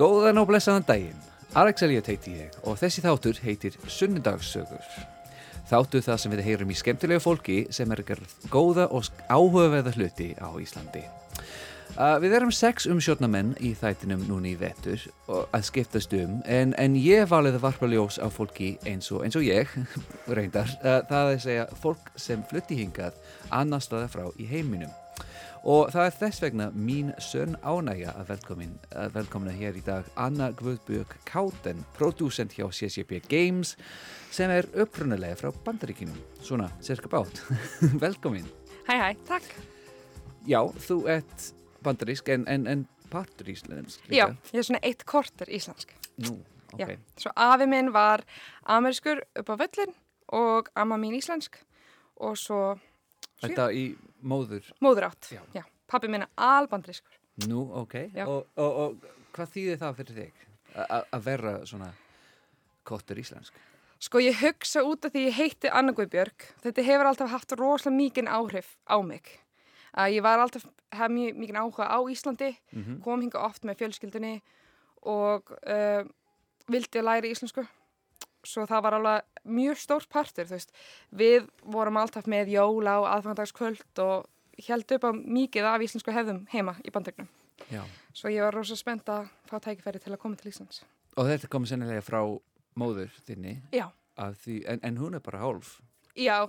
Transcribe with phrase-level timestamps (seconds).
[0.00, 1.16] Góðan og blessaðan daginn.
[1.60, 4.86] Alex Elliot heiti ég og þessi þáttur heitir Sunnudagssögur.
[5.68, 10.30] Þáttur það sem við heyrum í skemmtilegu fólki sem er gerð góða og áhugaveða hluti
[10.40, 11.02] á Íslandi.
[11.98, 16.96] Uh, við erum sex umsjónamenn í þættinum núni í vettur að skiptast um en, en
[16.96, 19.68] ég valið að varpa ljós á fólki eins og, eins og ég,
[20.38, 23.20] reyndar, uh, það er að segja fólk sem flutti hingað
[23.52, 24.96] annar staða frá í heiminum.
[25.68, 30.06] Og það er þess vegna mín sönn ánægja að velkomin, að velkomna hér í dag
[30.16, 33.74] Anna Guðbjörg Káten, prodúsent hjá CCP Games
[34.32, 37.42] sem er upprunalega frá bandaríkinum, svona, cirka bát.
[38.06, 38.48] Velkomin.
[38.88, 39.52] Hæ, hæ, takk.
[40.48, 41.50] Já, þú ert
[41.84, 44.16] bandarísk en, en, en partur íslensk líka.
[44.16, 45.92] Já, ég er svona eitt korter íslensk.
[46.24, 46.38] Nú,
[46.72, 46.86] ok.
[46.86, 48.24] Já, svo afi minn var
[48.64, 49.92] amerískur upp á völlin
[50.32, 51.60] og amma mín íslensk
[52.16, 52.78] og svo
[53.40, 53.90] Þetta í
[54.22, 54.68] móður.
[54.80, 55.30] móður átt.
[55.32, 55.42] Já.
[55.56, 57.16] Já, pappi minn er albandrískur.
[57.48, 57.96] Nú, ok.
[58.26, 60.46] Og, og, og hvað þýðir það fyrir þig?
[60.90, 61.90] Að vera svona
[62.86, 63.56] kottur íslensk?
[64.00, 66.46] Sko ég hugsa út af því ég heiti Anna Guðbjörg.
[66.64, 69.28] Þetta hefur alltaf haft rosalega mikinn áhrif á mig.
[69.92, 73.82] Að ég var alltaf, hef mjög mikinn áhuga á Íslandi, Mm kom hinga oft með
[73.82, 74.40] fjölskyldunni
[75.02, 76.06] og uh,
[76.70, 77.66] vildi læra íslensku.
[78.46, 80.72] Svo það var alveg mjög stór partur, þú veist.
[81.12, 84.28] Við vorum alltaf með jóla og aðfangandagskvöld og
[84.66, 87.28] held upp á mikið af íslensku hefðum heima í bandögnum.
[88.16, 90.82] Svo ég var rosa spennt að fá tækifæri til að koma til Íslands.
[91.20, 92.20] Og þetta kom sennilega frá
[92.78, 93.90] móður þinni, Já.
[94.16, 95.80] því, en, en hún er bara hálf.
[96.16, 96.48] Já,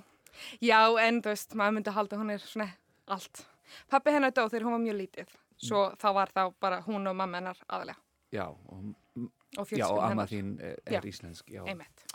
[0.64, 2.70] já, en þú veist, maður myndi halda að hún er svona
[3.12, 3.44] allt.
[3.92, 7.16] Pappi hennar dó þegar hún var mjög lítið, svo þá var þá bara hún og
[7.18, 8.00] mamma hennar aðalega
[8.32, 8.92] Já, og,
[9.58, 10.28] og já, og amma hennar.
[10.32, 11.02] þín er, er Já.
[11.10, 11.50] íslensk.
[11.52, 11.64] Já.
[11.68, 12.06] Einmitt.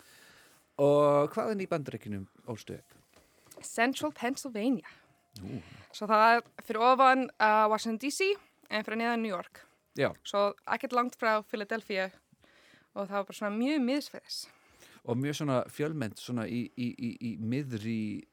[0.78, 2.94] Og hvaðan í bandaríkinum ólstu upp?
[3.64, 4.86] Central Pennsylvania.
[5.42, 5.60] Nú,
[5.92, 8.30] Svo það er fyrir ofan uh, Washington DC
[8.70, 9.62] en fyrir neðan New York.
[9.96, 12.10] já, Svo ekkert langt frá Philadelphia
[12.94, 14.46] og það var bara svona mjög miðsferðis.
[15.04, 18.24] og mjög svona fjölmennt svona í, í, í, í miðri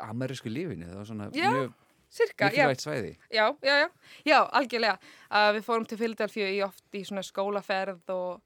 [0.00, 1.72] amerísku lífinu, það var svona Já, mjög
[2.10, 2.66] Cirka, já.
[2.66, 3.12] mikilvægt svæði.
[3.30, 3.88] Já, já, já,
[4.26, 4.98] já, algjörlega.
[5.30, 8.40] Uh, við fórum til Philadelphia í oft í svona skólaferð og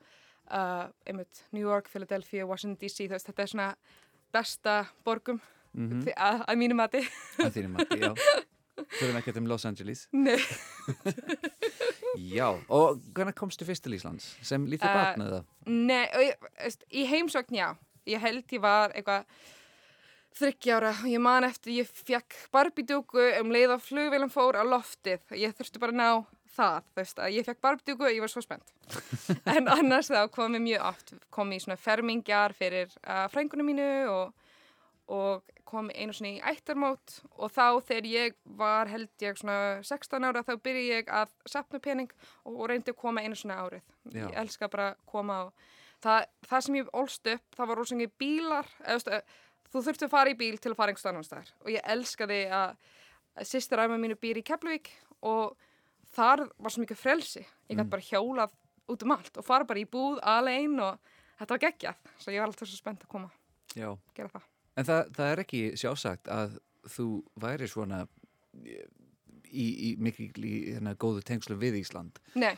[0.53, 3.71] uh, einmitt New York, Philadelphia, Washington DC, þú veist, þetta er svona
[4.35, 5.41] besta borgum
[5.75, 6.03] Mm mm.
[6.15, 7.01] að, að mínu mati.
[7.43, 8.13] Að þínum mati, já.
[8.99, 10.05] Þurfum ekkert um Los Angeles.
[10.15, 10.37] Nei,
[12.31, 14.29] Já, og hvernig komstu fyrst til Íslands?
[14.47, 15.41] Sem lítið Uh, barn eða?
[15.67, 17.73] nei, og ég, veist, í heimsókn, já.
[18.07, 19.25] Ég held ég var eitthvað
[20.39, 25.23] þryggjára og ég man eftir, ég fekk barbidúku um leið og flugvélum fór á loftið.
[25.39, 26.09] Ég þurfti bara að ná
[26.55, 28.73] það, þú veist, að ég fekk barbidúku og ég var svo spennt.
[29.55, 33.71] en annars þá kom ég mjög oft, kom ég í svona fermingjar fyrir uh, frængunum
[33.71, 34.57] mínu og,
[35.15, 40.29] og kom einu svona í ættarmót og þá þegar ég var held ég svona 16
[40.29, 42.11] ára þá byrja ég að sapna pening
[42.45, 43.87] og, og reyndi að koma einu svona árið.
[44.11, 44.27] Já.
[44.27, 45.73] Ég elska bara að koma og
[46.05, 49.21] það, það sem ég ólst upp, það var rosalega bílar, eða,
[49.75, 52.41] þú þurfti að fara í bíl til að fara einhvers annars þar og ég elskaði
[52.55, 52.75] að,
[53.51, 54.91] sýstir æma mínu býr í Keflavík
[55.27, 55.57] og
[56.15, 57.43] þar var svo mikið frelsi.
[57.69, 58.55] Ég gæti bara hjólað
[58.95, 61.01] út um allt og fara bara í búð alein og
[61.41, 62.03] þetta var geggjað.
[62.21, 63.33] Svo ég var alltaf svo spennt að koma.
[63.75, 63.89] Já.
[64.15, 64.47] gera það.
[64.79, 66.59] En það, það er ekki sjásagt að
[66.95, 67.09] þú
[67.43, 68.05] væri svona
[69.51, 72.21] í, í mikil í hérna, góðu tengslu við Ísland.
[72.39, 72.55] Nei,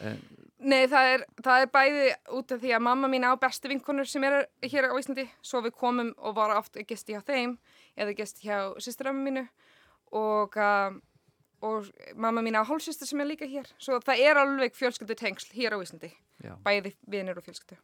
[0.00, 0.20] En,
[0.60, 4.08] Nei það, er, það er bæði út af því að mamma mín á bestu vinkonur
[4.08, 7.54] sem eru hér á Íslandi svo við komum og var oft gesti hjá þeim
[7.96, 9.44] eða gesti hjá sýsturömmu mínu
[10.12, 10.98] og, um,
[11.64, 15.54] og mamma mín á hálfsýstur sem er líka hér svo það er alveg fjölskyldu tengsl
[15.56, 16.12] hér á Íslandi
[16.44, 16.52] já.
[16.66, 17.80] bæði vinir og fjölskyldu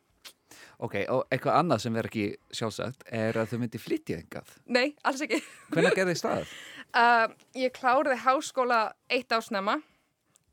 [0.77, 4.51] Ok, og eitthvað annað sem verður ekki sjálfsagt er að þú myndi flytja engað.
[4.69, 5.39] Nei, alls ekki
[5.73, 6.53] Hvernig gerðist það?
[6.93, 9.79] uh, Ég kláriði háskóla eitt ásnema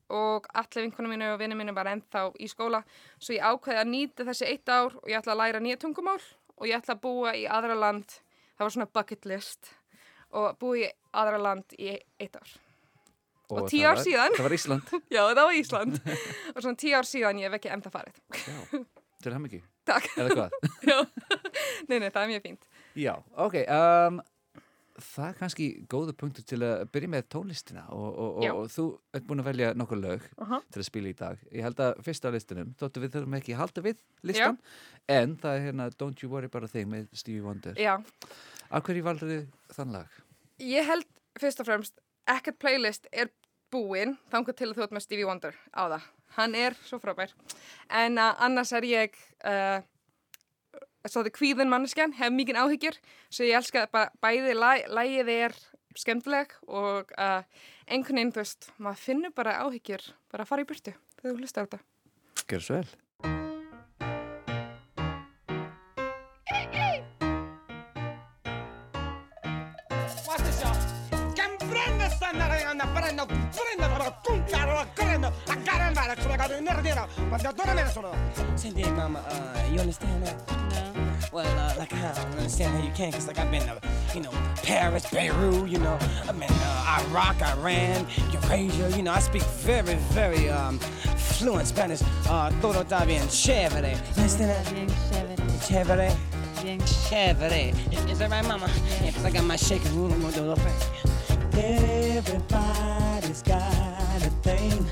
[0.09, 2.83] og allir vinkunum mínu og vinnum mínu var ennþá í skóla
[3.19, 6.19] svo ég ákveði að nýta þessi eitt ár og ég ætla að læra nýja tungumál
[6.57, 8.19] og ég ætla að búa í aðra land
[8.57, 9.71] það var svona bucket list
[10.33, 12.59] og búa í aðra land í eitt ár
[13.53, 14.33] Og tíu það ár var- síðan.
[14.37, 14.91] Það var Ísland.
[15.13, 15.97] Já, það var Ísland
[16.55, 18.83] og svona tíu ár síðan ég hef ekki ennþá farið Já,
[19.21, 19.65] til það mikið.
[19.85, 20.55] Takk, Eða hvað?
[21.89, 22.67] Nei, nei, það er mjög fínt
[22.97, 23.57] Já, ok.
[23.67, 24.21] Um,
[25.01, 28.51] það er kannski góðu punktur til að byrja með tónlistina og, og, Já.
[28.53, 28.85] og, og þú
[29.17, 30.59] ert búin að velja nokkur lög Aha.
[30.73, 31.45] til að spila í dag.
[31.51, 34.59] Ég held að fyrst á listunum, þóttu við þurfum ekki að halda við listan,
[35.09, 37.77] en það er hérna Don't You Worry About a Thing með Stevie Wonder.
[37.79, 37.97] Já,
[38.73, 40.19] Af hverju valdur þið þann lag?
[40.63, 41.99] Ég held fyrst og fremst
[42.29, 43.29] ekkert playlist er
[43.73, 46.07] búinn þangar til að þú ert með Stevie Wonder á það.
[46.37, 47.33] Hann er svo frábær.
[47.93, 49.83] En uh, annars er ég uh,
[51.11, 55.57] svo þið kvíðin manneskjan, hef mikið áhyggjur svo ég elska bara bæði læ, lægið er
[55.99, 57.41] skemmtileg og uh,
[57.87, 61.39] einhvern veginn, þú veist, maður finnur bara áhyggjur bara að fara í burtu þegar þú
[61.41, 61.83] hlustar á þetta.
[62.49, 62.91] Gjör svo vel.
[70.23, 71.33] Watch this, y'all.
[71.37, 74.22] Can prende stannare a prendo, prendo, cuncaro, a crendo, a
[76.43, 78.15] carambare, sulla casa in nerdino, ma da dove me ne sono?
[78.55, 80.35] Cindy, mama, uh, you understand that?
[80.49, 80.91] No.
[81.31, 83.79] Well, uh, like, I don't understand how you can, because, like, I've been to,
[84.13, 84.31] you know,
[84.61, 85.97] Paris, Beirut, you know,
[86.27, 90.79] I've been uh, Iraq, Iran, Eurasia, you know, I speak very, very um,
[91.17, 92.01] fluent Spanish.
[92.27, 93.97] Uh, todo está bien chévere.
[94.15, 94.73] You understand that?
[94.73, 95.35] Bien chévere.
[95.65, 96.15] Chévere.
[96.61, 97.73] Bien Chévere.
[98.09, 98.69] Is that right, mama?
[99.01, 100.77] Yeah, because I got my shaking room, I'm gonna the thing.
[101.55, 104.85] Everybody's got a thing,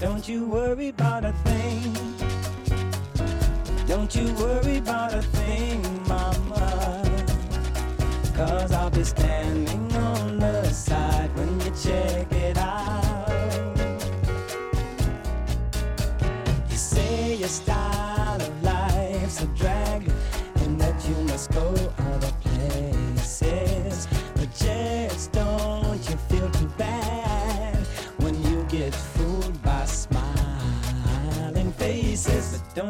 [0.00, 1.92] don't you worry about a thing.
[3.86, 5.82] Don't you worry about a thing,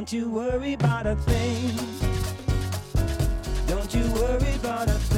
[0.01, 1.77] don't you worry about a thing.
[3.67, 5.10] Don't you worry about a thing,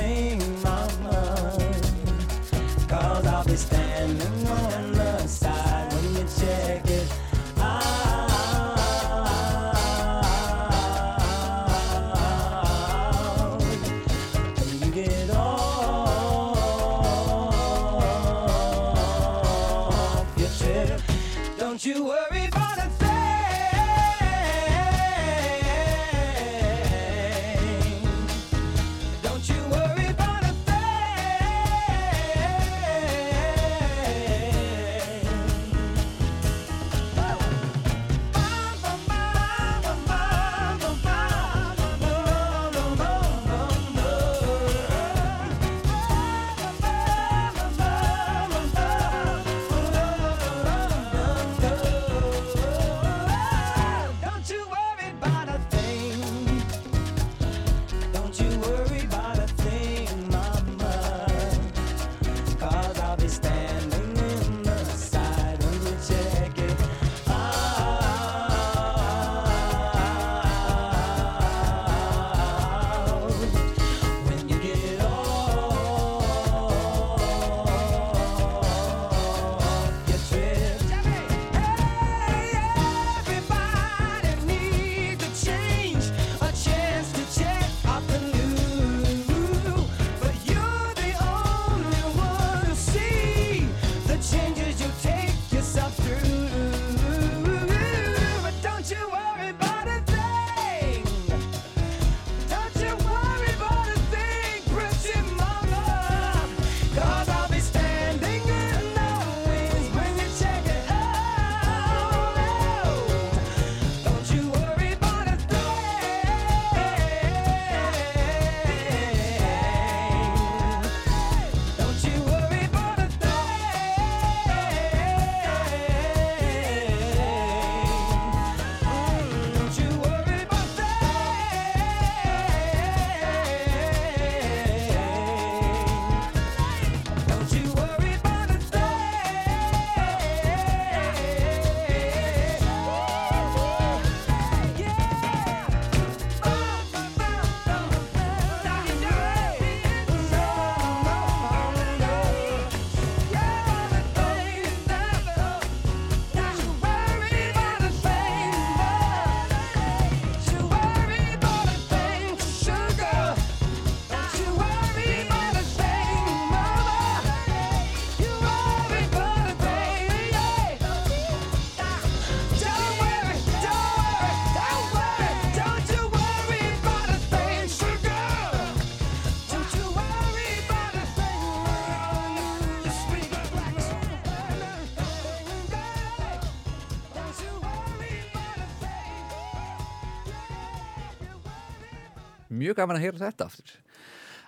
[192.73, 193.73] Mjög gaman að heyra þetta aftur.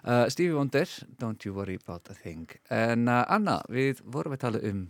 [0.04, 0.88] Uh, Stevie Wonder,
[1.20, 2.46] Don't You Worry About A Thing.
[2.72, 4.86] En uh, Anna, við vorum að tala um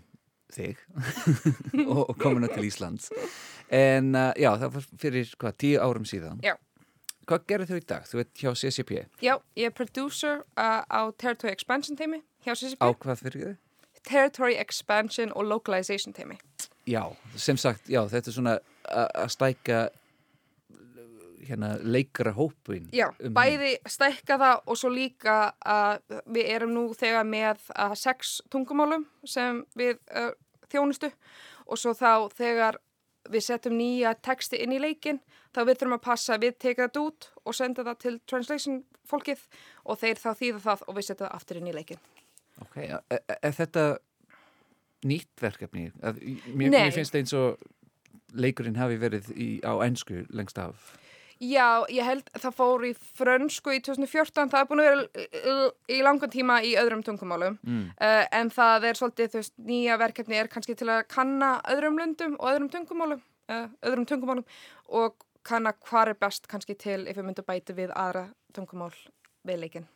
[0.54, 0.78] þig
[1.88, 3.08] og, og komuna til Íslands.
[3.74, 6.38] En uh, já, það var fyrir hvað, tíu árum síðan.
[6.46, 6.54] Já.
[7.26, 8.06] hvað gerir þú í dag?
[8.06, 8.92] Þú ert hjá CCP
[9.24, 12.78] Já, ég er producer uh, á Territory Expansion teimi hjá CCP.
[12.84, 13.56] á hvað fyrir þau?
[14.04, 16.36] Territory Expansion og Localization teimi.
[16.86, 17.02] Já,
[17.40, 18.58] sem sagt, já, þetta er svona
[18.92, 19.78] a- að stæka
[21.48, 26.00] hérna leikara hópin Já, um bæði stækka það og svo líka að
[26.36, 27.66] við erum nú þegar með
[28.00, 30.32] sex tungumálum sem við uh,
[30.72, 31.12] þjónustu
[31.66, 32.80] og svo þá þegar
[33.32, 35.20] við setjum nýja texti inn í leikin
[35.54, 38.82] þá við þurfum að passa að við teka þetta út og senda það til translation
[39.08, 39.46] fólkið
[39.84, 42.02] og þeir þá þýða það og við setja það aftur inn í leikin.
[42.64, 43.84] Ok, er, er- er þetta
[45.08, 45.86] nýtt verkefni?
[46.04, 46.20] Að,
[46.56, 47.60] mér, mér finnst eins og
[48.34, 50.92] leikurinn hafi verið í, á ennsku lengst af
[51.42, 55.54] Já, ég held það fór í frönsku í 2014, það er búin að vera
[55.90, 57.84] í- langan tíma í öðrum tungumálum mm.
[57.98, 61.98] uh, en það er svolítið, þú veist, nýja verkefni er kannski til að kanna öðrum
[62.00, 64.46] löndum og öðrum tungumálum, uh, öðrum tungumálum
[64.88, 68.94] og kanna hvað er best kannski til ef við myndum bæti við aðra tungumál
[69.44, 69.90] við leikin.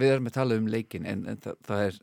[0.00, 1.96] Við erum að tala um leikin en, en það, það er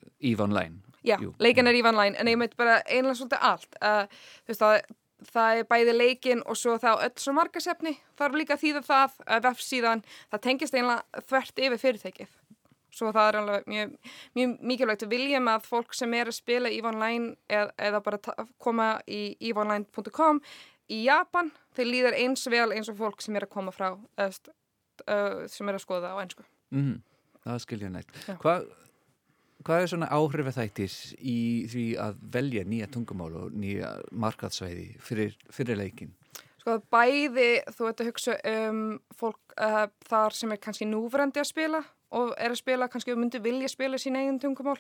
[0.46, 1.32] Online Já, Jú.
[1.40, 3.78] leikin er Online en ég mynd bara einlega svolítið allt.
[3.80, 4.04] Uh,
[4.44, 4.98] þú veist, það,
[5.30, 7.96] það er bæði leikin og svo þá öll svo markasefni.
[8.20, 12.36] Er líka að þýða það, uh, vefsíðan, það tengist einlega þvert yfir fyrirtækið.
[13.00, 13.92] Svo það er alveg mjög,
[14.36, 15.06] mjög mikilvægt.
[15.06, 19.22] Við viljum að fólk sem er að spila Eve Online eð, eða bara koma í
[19.52, 20.42] eveonline.com
[20.90, 24.32] í Japan, þeir líðar eins vel eins og fólk sem er að koma frá, uh,
[25.48, 26.44] sem er að skoða á einsku.
[26.74, 26.98] mm.
[27.40, 28.34] Það skilja nægt Já.
[28.42, 28.66] Hvað
[29.68, 35.36] Hvað er svona áhrifa þættir í því að velja nýja tungumál og nýja markaðsvæði fyrir,
[35.52, 36.14] fyrir leikin?
[36.62, 38.82] Sko bæði þú ert að hugsa um
[39.20, 41.82] fólk uh, þar sem er kannski núverandi að spila
[42.16, 44.78] og er að spila, kannski myndi vilja spila sín eigin tungumál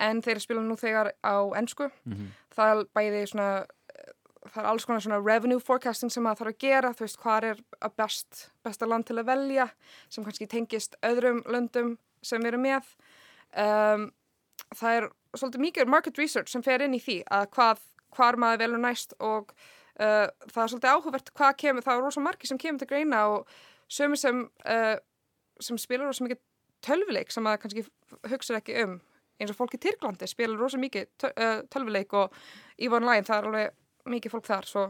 [0.00, 1.90] en þeir eru spila nú þegar á ennsku.
[2.08, 2.30] Mhm.
[2.54, 3.48] Það er bæði svona,
[3.94, 4.12] eh,
[4.48, 7.44] það er alls konar svona revenue forecasting sem maður þarf að gera, þú veist hvað
[7.50, 9.70] er best, besta land til að velja
[10.08, 12.82] sem kannski tengist öðrum löndum sem erum með.
[13.54, 14.08] Um,
[14.74, 15.08] það er
[15.38, 17.82] svolítið mikið market research sem fer inn í því að hvað,
[18.16, 22.24] hvar maður velur næst og uh, það er svolítið áhugavert hvað kemur, það er rosa
[22.24, 23.54] margir sem kemur til greina og
[23.90, 24.96] sömur sem, uh,
[25.62, 26.42] sem spilar rosa mikið
[26.84, 27.86] tölvuleik sem maður kannski
[28.30, 28.98] hugsa ekki um
[29.40, 31.32] eins og fólk í Tyrklandi spilar rosa mikið töl,
[31.72, 32.34] tölvuleik og
[32.78, 34.84] EVE Online, það er alveg mikið fólk þar svo,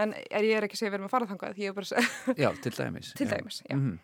[0.00, 1.88] en er, ég er ekki að segja við erum að fara þangað, ég er bara
[1.88, 3.10] að segja Já, til dæmis.
[3.18, 3.32] til já.
[3.34, 3.76] dæmis, já.
[3.76, 3.98] Mhm.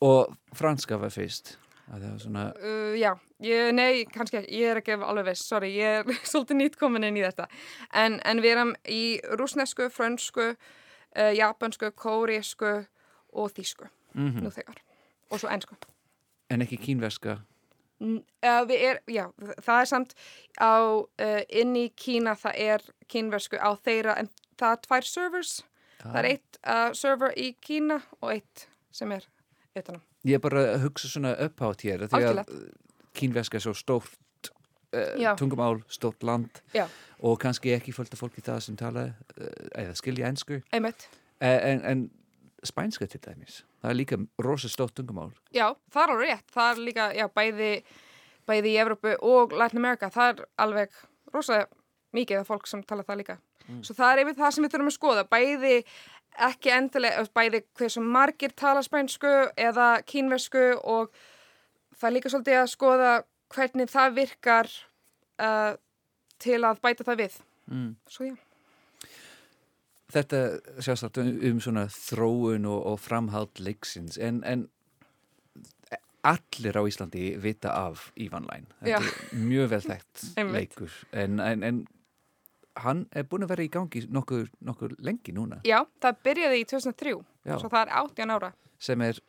[0.00, 1.58] Og franska var fyrst.
[1.90, 3.10] Að Það var svona, Uh, já,
[3.42, 7.04] ég, nei, kannski ekki, ég er ekki alveg viss, sorry, ég er svolítið nýtt komin
[7.08, 7.48] inn í þetta.
[7.92, 9.00] En, en við erum í
[9.40, 12.74] rúsnesku, frönsku, uh, japansku, kóriesku
[13.32, 14.78] og þýsku mm nú þegar.
[15.30, 15.76] Og svo ennsku.
[16.50, 17.38] en ekki kínverska.
[18.00, 19.26] N- Uh, við er, já,
[19.60, 20.14] það er samt
[20.56, 20.72] á,
[21.04, 22.80] uh, inn í Kína, það er
[23.12, 25.50] kínversku á þeirra, en það er tvær servers.
[26.00, 29.26] Það er eitt uh, server í Kína og eitt sem er
[29.76, 30.00] utanum.
[30.28, 32.42] Ég er bara að hugsa svona upphátt hér því að
[33.16, 34.50] kínverska er svo stórt
[34.94, 36.86] uh, tungumál, stórt land Já.
[37.24, 41.08] og kannski ekki fullt af fólki það sem tala uh, eða skilja ennsku Einmitt.
[41.40, 42.06] en, en
[42.66, 46.48] spænska til dæmis það er líka rosa stórt tungumál Já, það er alveg rétt.
[46.54, 47.70] Það er líka, já, bæði,
[48.50, 50.10] bæði í Evrópu og Latin America.
[50.12, 50.98] Það er alveg
[51.34, 51.64] rosa
[52.16, 53.36] mikið af fólk sem tala það líka.
[53.86, 55.24] Svo það er einmitt það sem við þurfum að skoða.
[55.30, 55.74] Bæði
[56.38, 61.10] ekki endilega, bæði hversu margir tala spænsku eða kínversku og
[61.96, 63.14] það er líka svolítið að skoða
[63.54, 64.70] hvernig það virkar
[65.42, 65.74] uh,
[66.40, 67.40] til að bæta það við.
[67.66, 67.90] mm.
[68.08, 68.36] Svo já.
[70.10, 70.38] Þetta
[70.82, 74.66] sjástætt um, um svona þróun og, og framhald leiksins en, en
[76.26, 78.66] allir á Íslandi vita af Ivan Læn.
[78.80, 78.98] Þetta Já.
[78.98, 80.24] er mjög vel þekkt
[80.56, 81.86] leikur en, en, en
[82.76, 86.68] hann er búin að vera í gangi nokkur, nokkur lengi núna Já, það byrjaði í
[86.70, 87.56] 2003, Já.
[87.58, 88.52] svo það er 18 ára.
[88.78, 89.20] sem er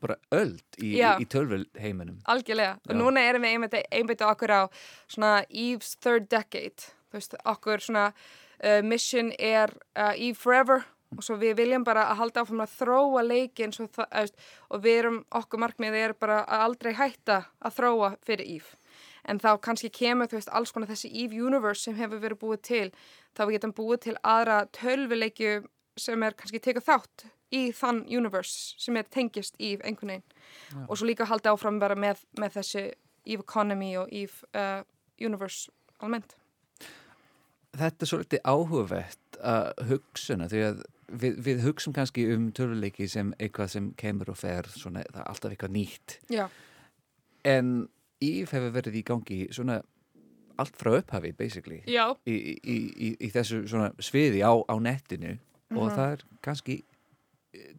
[0.00, 2.18] bara öld í, í, tölvulheiminum.
[2.28, 2.76] Algjörlega.
[2.76, 2.90] Já.
[2.90, 4.62] Og núna erum við einmitt einbyttu okkur á
[5.08, 6.90] svona Eve's Third Decade.
[7.08, 10.84] Þú veist, okkur svona uh, mission er uh, Eve Forever
[11.16, 14.32] og svo við viljum bara að halda áfram að þróa leikin svo það,
[14.74, 18.74] og við erum, okkur markmiðið er bara að aldrei hætta að þróa fyrir Eve.
[19.26, 22.60] En þá kannski kemur, þú veist, alls konar þessi Eve Universe sem hefur verið búið
[22.68, 22.90] til.
[23.34, 25.56] Þá við getum búið til aðra tölvuleikju
[26.00, 30.98] sem er kannski tekið þátt í þann universe sem er tengist Eve einhvern veginn og
[30.98, 32.82] svo líka halda áfram bara með, með þessi
[33.26, 34.82] Eve Economy og Eve uh,
[35.22, 35.70] Universe
[36.02, 36.36] almennt.
[37.76, 43.32] Þetta er svolítið áhugavert að hugsuna því að við, við hugsum kannski um tölvuleiki sem
[43.38, 46.46] eitthvað sem kemur og fer svona, það er alltaf eitthvað nýtt Já.
[47.46, 47.74] en
[48.20, 49.82] Eve hefur verið í gangi svona
[50.58, 55.34] allt frá upphafi basically í, í, í, í þessu svona sviði á, á netinu
[55.76, 55.96] og Mhm.
[55.96, 56.76] það er kannski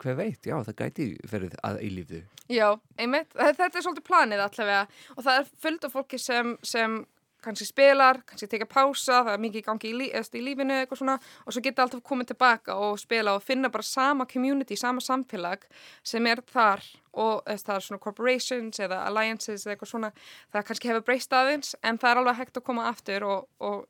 [0.02, 2.22] hver veit, já, það gæti verið að eilífðu.
[2.50, 3.30] Já, einmitt.
[3.34, 7.06] Þetta er svolítið planið allavega og það er fullt af fólki sem, sem
[7.48, 11.56] kannski spilar, kannski teka pása, það er mikið gangi í, í lífinu eitthvað svona og
[11.56, 15.68] svo geta alltaf komið tilbaka og spila og finna bara sama community, sama samfélag
[16.06, 16.84] sem er þar
[17.18, 20.12] og það er svona corporations eða alliances eða eitthvað svona,
[20.54, 23.86] það kannski hefur breyst aðeins en það er alveg hægt að koma aftur og, og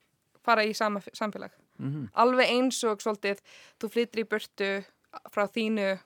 [0.46, 1.52] fara í sama samfélag.
[2.14, 3.42] Alveg eins og svolítið,
[3.82, 4.70] þú flyttir í burtu
[5.34, 5.98] frá þínu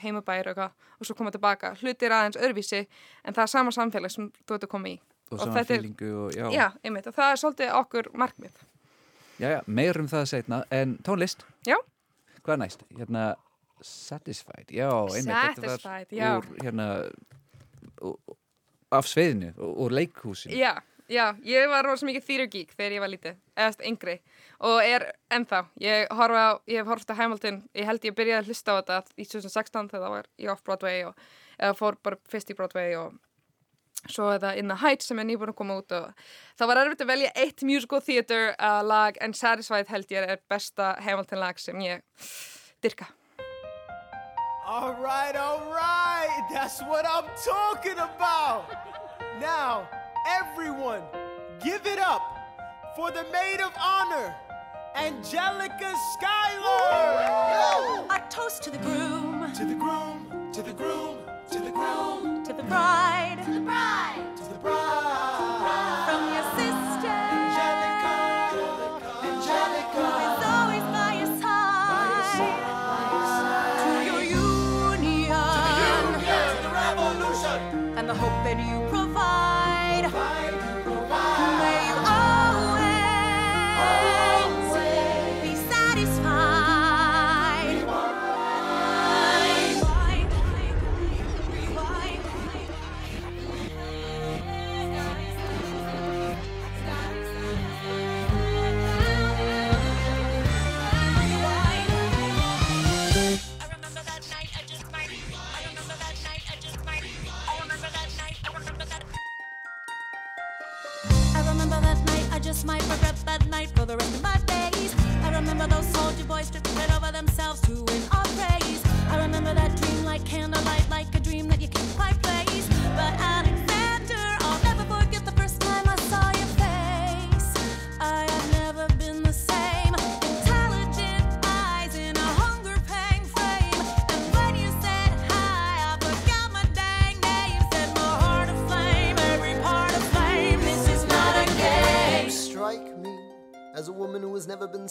[0.00, 1.74] heimabæri og, og svo koma tilbaka.
[1.82, 2.84] Hlutir aðeins öðruvísi
[3.24, 4.98] en það er sama samfélag sem þú ert að koma í.
[5.30, 6.46] Og Og sama þetta er- fílingu og já.
[6.50, 8.56] Já, einmitt, og það er svolítið okkur markmið.
[9.40, 11.76] Já, já, meir um það setna, en tónlist, Já,
[12.42, 12.82] hvað er næst?
[12.98, 13.36] Hérna,
[13.80, 16.36] Satisfied, já, einmitt, Satisfied, já.
[16.36, 17.10] úr, hérna,
[18.02, 18.16] úr,
[18.92, 20.52] af sveiðinu, úr, leikhúsinu.
[20.58, 20.74] já,
[21.08, 24.18] já, ég var rosa mikið geek þegar ég var lítið, eðast yngri
[24.60, 25.62] og er ennþá.
[25.80, 28.82] Ég, horfa á, ég hef horft á Hamilton, ég held ég byrjaði að hlusta á
[28.82, 31.14] þetta í 2016 þegar það var í Off-Broadway og
[31.58, 33.14] eða fór bara fyrst í Broadway og
[34.08, 36.10] svo er það In the Heights sem er nýbúin að koma út og
[36.58, 40.44] það var erfitt að velja eitt musical theater uh, lag en Satisfied held ég er
[40.50, 42.04] besta Hamilton lag sem ég
[42.80, 43.10] dyrka.
[44.70, 46.46] All right, all right.
[46.52, 48.66] That's what I'm talking about.
[49.40, 49.88] Now,
[50.28, 51.02] everyone,
[51.64, 52.22] give it up
[52.94, 54.34] for the maid of honor,
[54.94, 58.06] Angelica Schuyler.
[58.10, 58.99] A toast to the groom,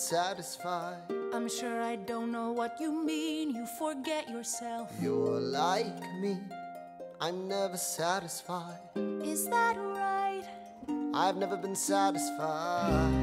[0.09, 0.97] satisfied.
[1.35, 3.51] I'm sure I don't know what you mean.
[3.51, 4.91] You forget yourself.
[4.99, 6.39] You're like me,
[7.21, 8.79] I'm never satisfied.
[9.23, 10.45] Is that right?
[11.13, 13.13] I've never been satisfied.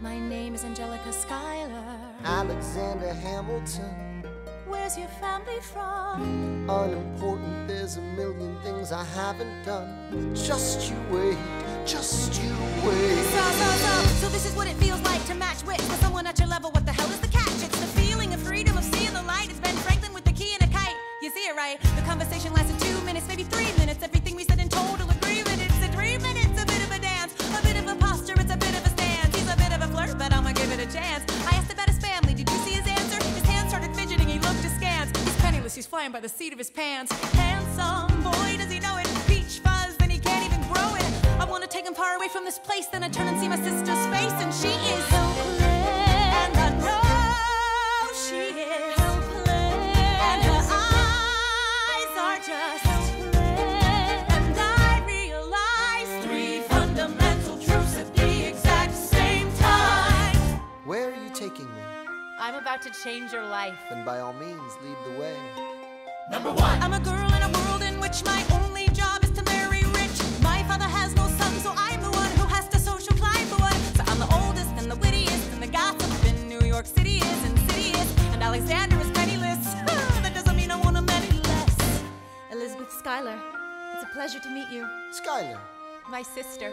[0.00, 1.98] My name is Angelica Schuyler.
[2.24, 4.13] Alexander Hamilton,
[4.66, 6.44] Where's your family from?
[6.68, 10.34] unimportant, there's a million things I haven't done.
[10.34, 11.36] Just you wait,
[11.84, 12.50] just you
[12.82, 13.24] wait.
[13.24, 16.26] So, so, so, so this is what it feels like to match wits with someone
[16.26, 16.70] at your level.
[16.70, 17.62] What the hell is the catch?
[17.62, 19.50] It's the feeling of freedom of seeing the light.
[19.50, 20.96] It's Ben Franklin with the key and a kite.
[21.20, 21.78] You see it right?
[21.96, 23.63] The conversation lasted two minutes, maybe three
[36.14, 37.10] by the seat of his pants.
[37.32, 39.08] Handsome boy, does he know it?
[39.26, 41.40] Peach fuzz, and he can't even grow it.
[41.40, 42.86] I wanna take him far away from this place.
[42.86, 45.60] Then I turn and see my sister's face, and she is helpless.
[46.40, 49.48] And I know she is helpless.
[50.30, 53.34] And her eyes are just helpless.
[54.36, 60.36] And I realize three fundamental truths at the exact same time.
[60.84, 61.82] Where are you taking me?
[62.38, 63.74] I'm about to change your life.
[63.90, 65.36] Then by all means, lead the way.
[66.30, 70.16] I'm a girl in a world in which my only job is to marry rich.
[70.40, 73.56] My father has no son, so I'm the one who has to social climb the
[73.56, 73.78] one.
[73.94, 77.44] So I'm the oldest and the wittiest, and the gossip in New York City is
[77.44, 78.14] insidious.
[78.32, 79.74] And Alexander is penniless.
[80.22, 82.02] that doesn't mean I want him any less.
[82.50, 83.38] Elizabeth Schuyler,
[83.94, 84.88] it's a pleasure to meet you.
[85.12, 85.60] Schuyler.
[86.08, 86.72] My sister.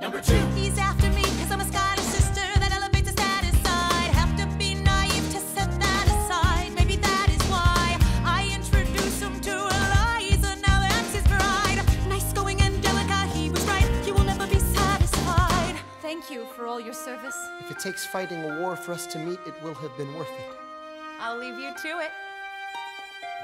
[0.00, 0.40] Number two.
[0.54, 1.87] He's after me because I'm a Schuyler
[16.08, 17.36] Thank you for all your service.
[17.60, 20.30] if it takes fighting a war for us to meet, it will have been worth
[20.30, 20.56] it.
[21.20, 22.10] I'll leave you to it.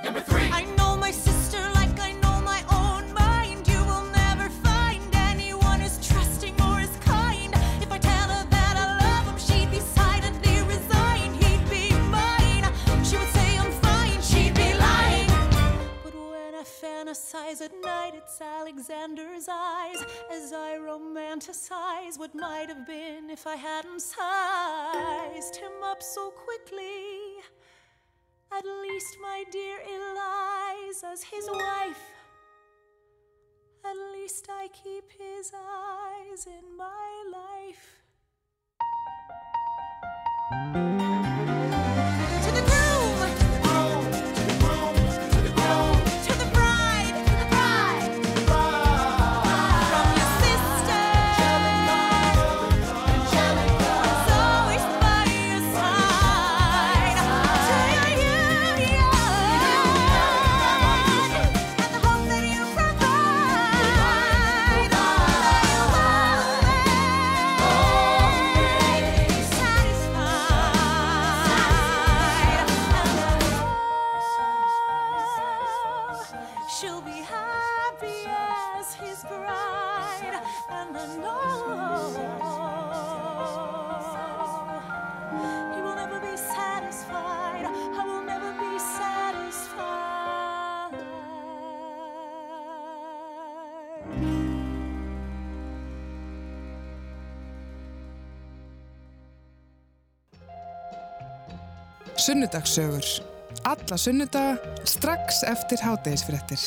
[0.02, 0.48] Number three.
[0.50, 1.73] I know my sister
[16.84, 23.56] fantasize at night, it's Alexander's eyes as I romanticize what might have been if I
[23.56, 27.40] hadn't sized him up so quickly.
[28.52, 32.04] At least, my dear Eliza's his wife.
[33.84, 38.02] At least I keep his eyes in my life.
[102.54, 103.04] Sunnudagssögur.
[103.64, 106.60] Alla sunnudaga strax eftir hátegisfréttir.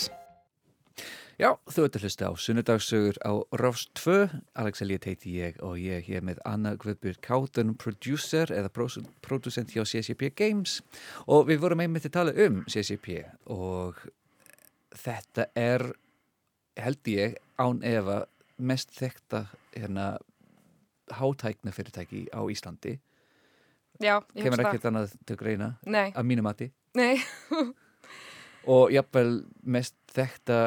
[1.39, 4.28] Já, þú ert að hlusta á Sunnudagssögur á Rás 2.
[4.60, 8.73] Alex Elliot heiti ég og ég er hér með Anna Guðbjörg Káten, producer eða
[9.23, 10.82] producent hjá CCP Games
[11.23, 14.04] og við vorum einmitt að tala um CCP og
[14.91, 15.88] þetta er,
[16.76, 18.26] held ég, án efa
[18.60, 20.17] mest þekta hérna
[21.15, 23.00] hátækna fyrirtæki á Íslandi.
[24.04, 24.68] Já, Kemur hugsa það.
[24.70, 26.68] ekkert annað til greina Nei, að mínu mati.
[26.98, 27.18] nei,
[28.74, 29.32] og jafnvel
[29.64, 30.58] mest þekta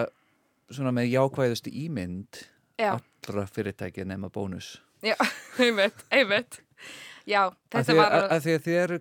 [0.70, 2.42] svona með jákvæðustu ímynd
[2.80, 5.16] já, allra fyrirtækja nema bónus já,
[5.62, 6.60] einmitt, einmitt.
[7.28, 8.98] Já, þetta var að, að því að þið eru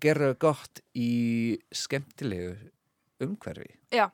[0.00, 1.10] gera gott í
[1.76, 2.54] skemmtilegu
[3.22, 4.08] umhverfi Já,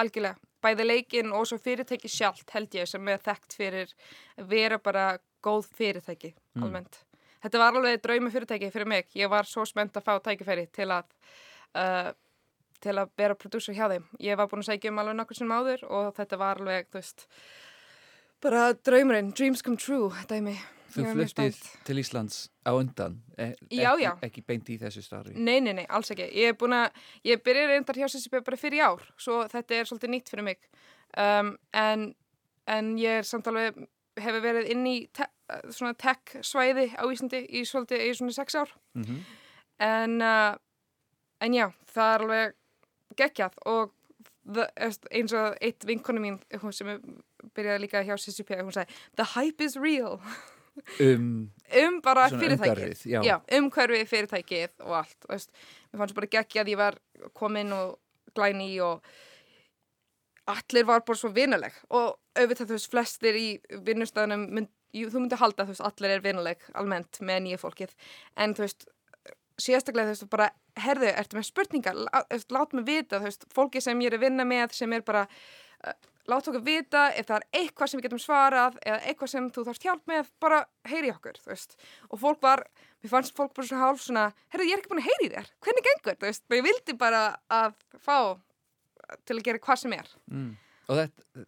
[0.00, 0.38] algjörlega.
[0.64, 3.92] Bæði leikinn og svo fyrirtæki sjálft held ég sem er þekkt fyrir
[4.50, 5.04] vera bara
[5.44, 7.02] góð fyrirtæki almennt.
[7.46, 9.10] Þetta var alveg draumi fyrirtæki fyrir mig.
[9.14, 11.12] Ég var svo spennt að fá tækifæri til að,
[11.78, 12.08] uh,
[12.82, 14.08] til að vera prodúsur hjá þeim.
[14.18, 16.98] Ég var búin að segja um alveg nokkur sem áður og þetta var alveg, þú
[16.98, 17.28] veist,
[18.42, 20.56] bara draumurinn, dreams come true, dæmi.
[20.96, 24.10] Þú fluttið til Íslands á undan e Já, ekki, já.
[24.26, 26.26] ekki beint í þessu starfi Nei, nei, nei, alls ekki.
[26.34, 29.90] Ég er búin að, ég byrja reyndar hjá CCP bara fyrir ár, svo þetta er
[29.90, 30.70] svolítið nýtt fyrir mig.
[31.14, 32.08] Um, en,
[32.70, 33.76] en ég er samt alveg,
[34.20, 35.28] hefur verið inn í te
[35.70, 38.72] svona tech svæði á Íslandi í svolítið, í svona sex ár.
[38.98, 39.20] Mhm.
[39.78, 40.56] En, uh,
[41.40, 42.54] en já, það er alveg
[43.16, 43.92] geggjað og
[44.46, 44.66] the,
[45.10, 46.38] eins og eitt vinkonu mín
[46.72, 46.92] sem
[47.56, 50.20] byrjaði líka hjá CCP, hún sagði, the hype is real.
[51.00, 51.50] um,
[51.82, 53.20] um bara fyrirtækið já.
[53.24, 55.54] já, umhverfið fyrirtækið og allt þú veist,
[55.92, 56.98] mér fannst bara geggja að ég var
[57.36, 57.96] komin og
[58.36, 59.04] glæni og
[60.46, 63.46] allir var bara svo vinaleg og auðvitað þú veist, flestir í
[63.86, 67.94] vinnustæðunum mynd, þú myndi halda þú veist, allir er vinaleg almennt með nýja fólkið.
[68.38, 68.88] En þú veist,
[69.60, 70.50] sérstaklega þú veist, bara
[70.86, 72.02] herðu, ertu með spurningar?
[72.52, 75.26] Lát mig vita, þú veist, fólki sem ég er að vinna með sem er bara
[75.26, 75.96] uh,
[76.30, 79.66] lát okkur vita ef það er eitthvað sem við getum svarað eða eitthvað sem þú
[79.68, 80.58] þarfst hjálp með bara
[80.90, 81.78] heyri okkur, þú veist.
[82.10, 82.66] Og fólk var,
[83.02, 85.48] mér fannst fólk bara svona hálf svona herru, ég er ekki búin að heyri þér,
[85.66, 86.44] hvernig gengur, þú veist
[89.24, 90.14] til að gera hvað sem er.
[90.30, 90.56] Mm.
[90.86, 91.46] og þetta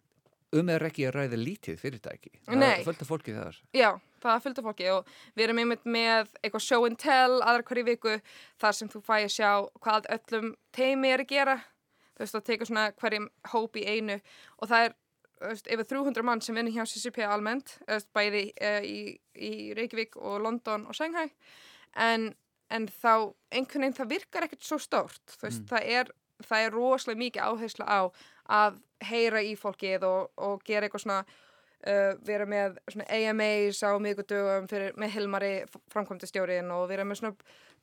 [0.59, 2.31] um er ekki að ræða lítið fyrirtæki.
[2.57, 2.81] Nei.
[2.85, 3.57] Fölta fólki þar.
[3.75, 3.89] Já,
[4.21, 8.15] það af fólki og við erum einmitt með eitthvað show and tell aðra hverju viku
[8.61, 9.51] þar sem þú fæ að sjá
[9.83, 11.59] hvað öllum teimi er að gera.
[12.15, 14.17] Þú veist, það tekur svona hverjum hóp í einu
[14.57, 14.97] og það er
[15.71, 17.77] yfir 300 mann sem vinnir hjá CCP almennt
[18.15, 21.29] bæði uh, í, í Reykjavík og London og Shanghai.
[21.95, 22.33] En,
[22.73, 25.23] en þá einhvern veginn það virkar ekkert svo stórt.
[25.37, 26.11] Þú veist, það er
[26.45, 27.99] það er rosalega mikið áherslu á
[28.49, 33.91] að heyra í fólkið og, og gera eitthvað svona uh, vera með svona AMAs á
[34.01, 35.53] miðgudögum fyrir, með Hilmari
[35.93, 37.35] framkvæmdastjórin og vera með svona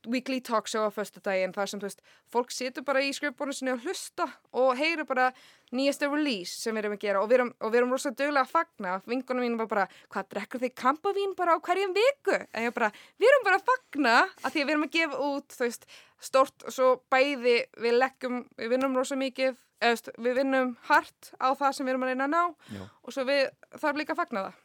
[0.07, 3.55] weekly talk show á föstu daginn þar sem þú veist, fólk situr bara í skrifbónu
[3.55, 5.29] sinni og hlusta og heyra bara
[5.75, 8.45] nýjasta release sem við erum að gera og við erum, og við erum rosa duglega
[8.45, 8.97] að fagna.
[9.11, 12.39] Vingunum mín var bara, hvað drekkur þið kampavín bara á hverjum viku?
[12.53, 15.23] En ég bara, við erum bara að fagna að því að við erum að gefa
[15.31, 15.89] út þú veist,
[16.31, 21.33] stórt og svo bæði við leggjum, við vinnum rosa mikið eða, veist, við vinnum hart
[21.43, 22.87] á það sem við erum að reyna að ná Já.
[23.03, 23.43] og svo við
[23.77, 24.63] þarf líka að fagna það.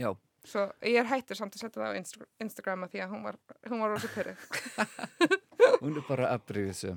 [0.00, 0.10] Já,
[0.48, 3.38] svo ég er hættur samt að setja það á Insta Instagrama því að hún var,
[3.68, 4.38] hún var rosa pyrrið
[5.82, 6.96] hún er bara afbríðisum.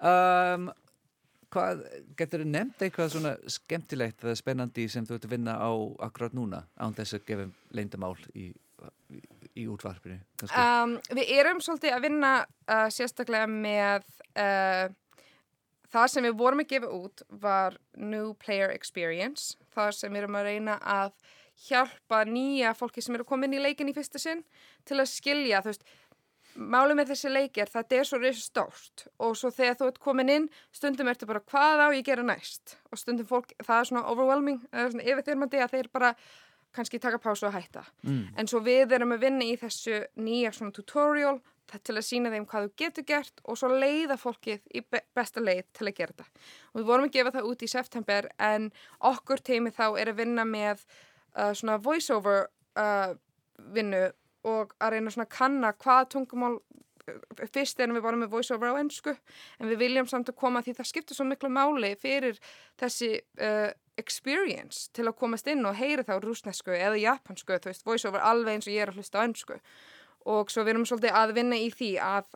[0.00, 0.70] um,
[1.52, 1.84] hvað,
[2.18, 5.70] getur þú nefnt eitthvað svona skemmtilegt eða spennandi sem þú ert að vinna á
[6.08, 8.50] akkurat núna án þess að gefa leyndamál í,
[9.12, 9.20] í,
[9.64, 10.20] í útvarpinu?
[10.48, 14.06] um, Við erum svolítið að vinna uh, sérstaklega með
[14.38, 14.88] uh,
[15.90, 20.40] það sem við vorum að gefa út var New Player Experience það sem við erum
[20.40, 21.12] að reyna að
[21.68, 24.44] hjálpa nýja fólki sem eru komin í leikin í fyrsta sinn
[24.88, 25.84] til að skilja þú veist,
[26.56, 30.32] málið með þessi leikir það er svo reysa stórt og svo þegar þú ert komin
[30.34, 34.06] inn stundum ertu bara hvað á ég gera næst og stundum fólk, það er svona
[34.10, 36.14] overwhelming eða svona yfirþyrmandi að þeir bara
[36.74, 38.28] kannski taka pásu og hætta Mm.
[38.36, 42.30] en svo við erum að vinna í þessu nýja svona tutorial það til að sína
[42.30, 45.94] þeim hvað þú getur gert og svo leiða fólkið í be besta leið til að
[45.94, 46.24] gera þetta.
[46.72, 50.18] Og við vorum að gefa það út í september en okkur teimi þá er að
[50.18, 50.82] vinna með
[51.36, 53.14] uh, svona voiceover uh,
[53.74, 54.08] vinnu
[54.48, 58.72] og að reyna svona að kanna hvað tungumál uh, fyrst erum við bara með voiceover
[58.72, 62.40] á ennsku en við viljum samt að koma því það skiptir svo miklu máli fyrir
[62.80, 67.86] þessi uh, experience til að komast inn og heyri þá rúsnesku eða japansku, þú veist,
[67.86, 69.58] voiceover alveg eins og ég er að hlusta á ennsku
[70.30, 72.30] og svo við erum svolítið að vinna í því að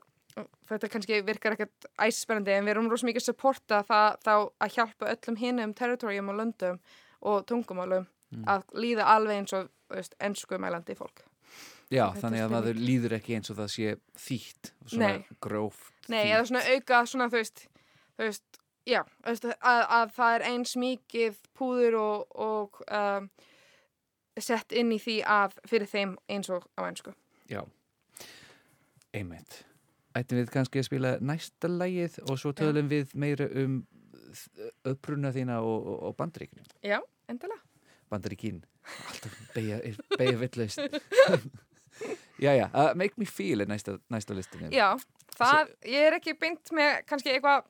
[0.68, 4.76] þetta kannski virkar ekkert æsspennandi en við erum rosa mikið að supporta það þá að
[4.76, 6.80] hjálpa öllum hinum territorium og löndum
[7.24, 8.08] og tungumálum
[8.50, 11.24] að líða alveg eins og þú veist, ennsku mælandi fólk.
[11.92, 13.94] Já, þetta þannig að maður líður ekki eins og það sé
[14.24, 15.26] þýtt svona Nei.
[15.44, 15.92] gróft.
[16.08, 17.66] Nei, eða svona auka svona þú veist,
[18.16, 23.28] þú veist já, að, að það er eins mikið púður og, og um,
[24.40, 27.14] sett inn í því að fyrir þeim eins og á ennsku.
[27.50, 27.62] Já,
[29.14, 29.62] einmitt.
[30.14, 33.82] Ættum við kannski að spila næsta lagið og svo tölum við meira um
[34.88, 36.64] uppruna þína og, og, og bandaríkinu.
[36.86, 36.98] Já,
[37.30, 37.62] endilega.
[38.14, 38.62] Bandaríkin,
[39.10, 39.80] alltaf beigja,
[40.16, 40.80] beigja vittlaust.
[42.44, 44.70] Jæja, uh, Make Me Feel er næsta, næsta listinu.
[44.74, 44.94] Já,
[45.38, 47.68] það, ég er ekki beint með kannski eitthvað,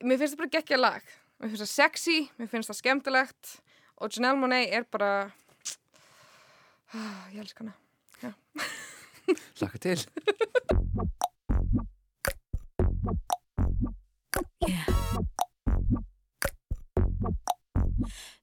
[0.00, 1.12] mér finnst það bara geggja lag.
[1.42, 3.56] Mér finnst það sexy, mér finnst það skemmtilegt
[4.02, 5.30] og Janelle Monáe er bara,
[6.94, 7.76] ah, ég elsk hana.
[9.60, 10.06] Laka til.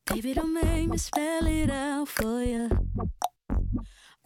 [0.09, 2.69] Baby, don't make me spell it out for you.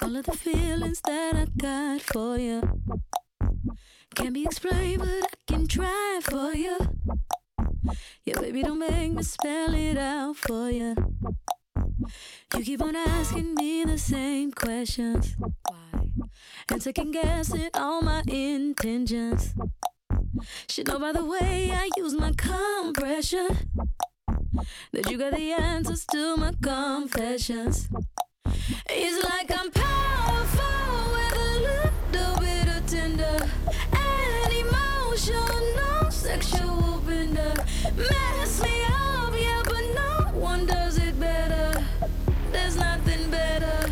[0.02, 2.62] All of the feelings that I got for you
[4.16, 6.78] can't be explained, but I can try for you.
[8.24, 10.96] Yeah, baby, don't make me spell it out for you.
[12.56, 15.36] You keep on asking me the same questions.
[15.38, 16.08] Why?
[16.70, 19.54] And second guessing all my intentions.
[20.70, 23.48] Should know by the way I use my compression
[24.92, 27.88] that you got the answers to my confessions.
[28.90, 33.50] It's like I'm powerful with a little bit of tender
[33.92, 37.54] and emotional, no sexual bender.
[37.98, 41.84] Mess me up, yeah, but no one does it better.
[42.52, 43.90] There's nothing better.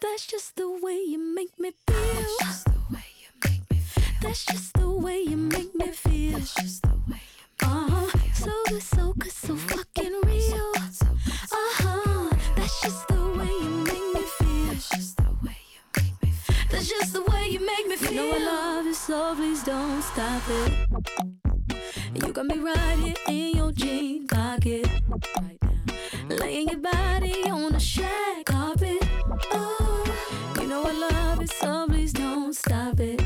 [0.00, 1.96] That's just the way you make me feel.
[1.96, 4.04] That's just the way you make me feel.
[4.22, 6.38] That's just the way you make me feel.
[6.38, 7.25] That's just the way you
[7.62, 8.06] uh-huh.
[8.34, 10.72] So good, so good, so fucking real.
[10.76, 12.30] Uh-huh.
[12.56, 14.66] That's just the way you make me feel.
[14.66, 16.66] That's just the way you make me feel.
[16.70, 18.12] That's just the way you make me feel.
[18.12, 20.72] You know I love you, so please don't stop it.
[22.14, 24.88] You got me right here in your jean pocket.
[25.40, 26.36] Right now.
[26.36, 29.02] Laying your body on the shag carpet.
[29.52, 30.04] Oh,
[30.60, 33.22] you know I love it, so please don't stop it.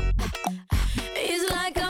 [1.15, 1.80] It's like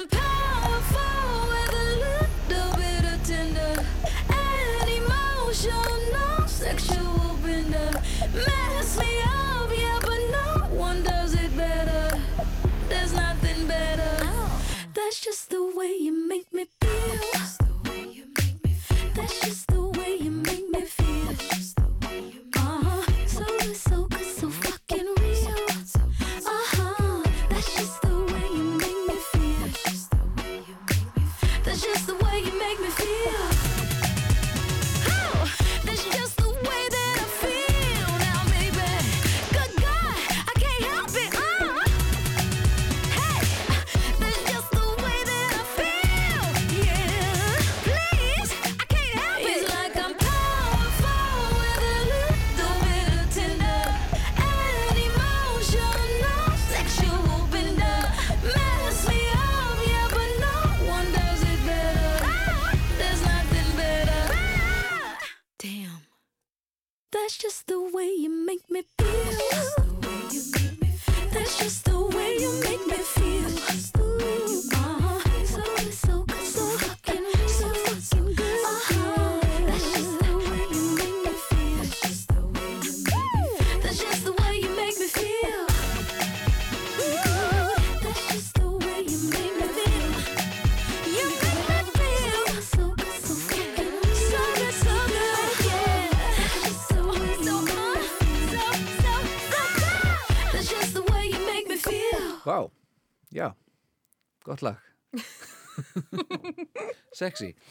[107.21, 107.53] Sexy.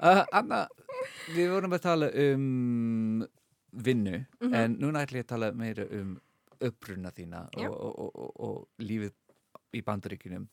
[0.00, 0.62] Uh, Anna,
[1.34, 3.24] við vorum að tala um
[3.84, 4.54] vinnu Mhm.
[4.56, 6.14] en núna ætlum ég að tala meira um
[6.64, 9.12] uppruna þína og, og, og, og lífið
[9.76, 10.46] í bandaríkinum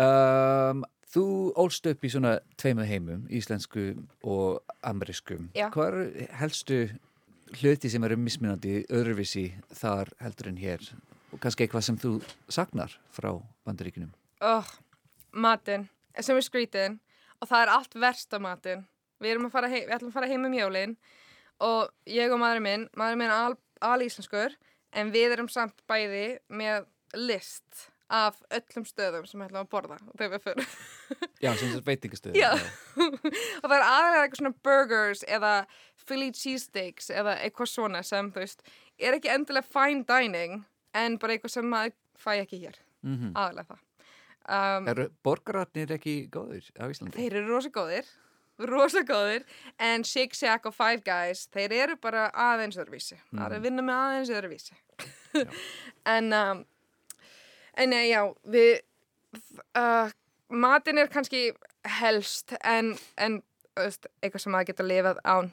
[0.00, 1.22] um, Þú
[1.60, 3.82] ólst upp í svona tveimur heimum, íslensku
[4.24, 6.06] og amerískum eru
[6.40, 6.78] helstu
[7.60, 10.86] hluti sem eru mismunandi öðruvísi þar heldur en hér?
[11.34, 12.14] Og kannski eitthvað sem þú
[12.48, 13.34] saknar frá
[13.68, 14.64] bandaríkinum oh,
[15.32, 15.84] Matin,
[16.20, 16.98] sem er skrítin
[17.40, 18.86] og það er allt verst á matin
[19.22, 20.96] Við erum að fara heim, við ætlum að fara heim um jólin
[21.62, 23.56] og ég og maðurinn minn maðurinn minn er al,
[23.94, 24.56] alíslenskur
[24.98, 29.98] en við erum samt bæði með list af öllum stöðum sem við ætlum að borða
[30.18, 30.66] þegar við fyrir
[31.44, 32.50] Já, sem þetta veitingastöð Já.
[33.62, 35.52] og það er aðlega eitthvað svona burgers eða
[36.02, 38.66] Philly cheesesteaks eða eitthvað svona sem þú veist
[38.98, 40.58] er ekki endilega fine dining
[40.98, 42.76] en bara eitthvað sem maður fæ ekki hér.
[43.02, 43.32] Mhm.
[43.38, 43.80] aðlega það
[44.48, 47.16] um, Eru borgararnir ekki góður á Íslandi?
[47.18, 48.08] þeir eru rosa góðir
[48.68, 49.44] rosa góðir
[49.80, 53.18] en Shake Shack og Five Guys þeir eru bara aðeins öðruvísi.
[53.30, 54.78] Það er að vinna með aðeins öðruvísi.
[56.12, 56.58] En um,
[57.78, 58.20] en nei, já
[58.52, 58.82] við
[59.78, 60.10] uh,
[60.52, 61.52] matin er kannski
[62.00, 63.38] helst en, en
[63.78, 65.52] veist, eitthvað sem maður geta lifað án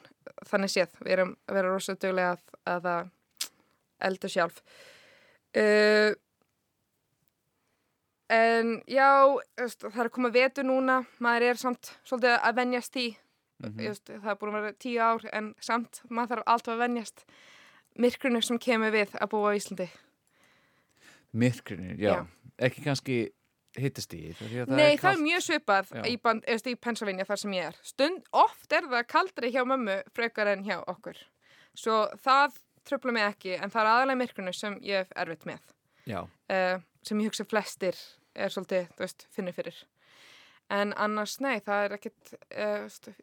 [0.50, 2.42] þannig séð, við erum að vera rosa duglega að,
[2.74, 3.14] að að
[4.10, 4.60] elda sjálf.
[5.56, 6.12] Uh,
[8.30, 9.08] en já
[9.58, 13.08] veist, það er að koma vetur núna maður er samt svolítið að venjast því
[13.60, 13.74] Mhm.
[13.76, 16.78] Þú veist, það er búin að vera tíu ár en samt maður þarf alltaf að
[16.80, 17.24] venjast
[18.00, 19.88] myrkrunu sem kemur við að búa á Íslandi
[21.36, 22.14] Myrkrinu, já.
[22.14, 22.26] Já.
[22.58, 23.18] Ekki kannski
[23.78, 26.02] hittast í það Nei, það er mjög svipað Já.
[26.08, 26.16] í,
[26.72, 27.76] í Pennsylvania þar sem ég er.
[27.86, 31.20] Stund, oft er það kaldri hjá mömmu frekar en hjá okkur.
[31.78, 32.56] Svo það
[32.88, 35.60] tröfla mig ekki, en það er aðalega myrkrunu sem ég hef erfitt með.
[36.08, 37.94] Já, Uh, sem ég hugsa flestir
[38.44, 39.80] er svolítið, þú veist, finnir fyrir.
[40.70, 43.16] En annars, nei, það er ekkit, uh,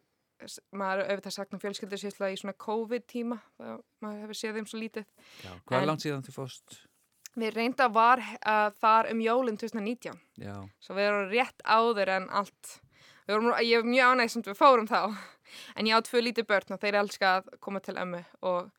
[0.76, 4.82] maður auðvitað sagt um fjölskyldur sýsla í svona COVID-tíma, það maður hefur séð þeim svo
[4.82, 5.08] lítið.
[5.44, 5.52] já.
[5.64, 6.78] Hvað er langt síðan þú fórst?
[7.38, 10.20] Við reynda var uh, þar um jólinn 2019.
[10.42, 12.78] Já, Svo við erum rétt áður en allt.
[13.28, 15.00] Vorum, ég er mjög ánægð sem við fórum þá.
[15.76, 18.70] En ég á tvö lítið börn og þeir elska að koma til ömmu og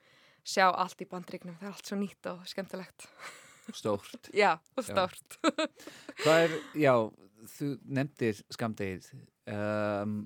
[0.43, 1.55] sjá allt í bandríknum.
[1.59, 3.07] Það er allt svo nýtt og skemmtilegt.
[3.77, 4.29] Stórt.
[4.35, 5.39] Já, stórt.
[6.23, 6.93] Hvað er, já,
[7.55, 9.09] þú nefndir skamdegið.
[9.49, 10.21] Um,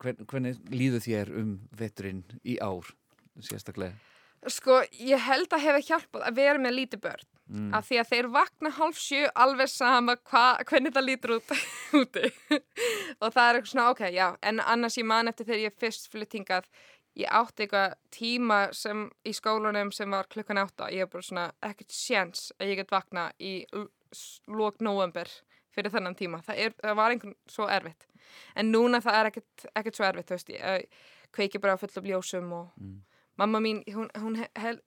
[0.00, 2.94] hvern, hvernig líður þér um veturinn í ár,
[3.44, 3.96] sérstaklega?
[4.48, 7.26] Sko, ég held að hefði hjálpað að vera með lítið börn.
[7.50, 7.72] Mm.
[7.74, 11.50] Af því að þeir vakna hálf sjö alveg sama hva, hvernig það lítur út
[12.00, 12.30] úti.
[13.18, 14.26] og það er eitthvað svona, ok, já.
[14.46, 16.70] En annars ég man eftir þegar ég fyrst flytt hingað,
[17.18, 20.90] ég átti eitthvað tíma sem í skólanum sem var klukkan átta.
[20.92, 25.28] Ég er bara svona, ekkert séns að ég get vakna í l- s- lok november
[25.74, 26.42] fyrir þennan tíma.
[26.46, 28.06] Það, er, það var einhvern svo erfitt.
[28.56, 30.86] En núna það er ekkert, ekkert svo erfitt, þú veist, ég
[31.32, 32.70] kveiki bara á fullum ljósum og
[33.38, 34.80] mamma mín, hún, hún, hel,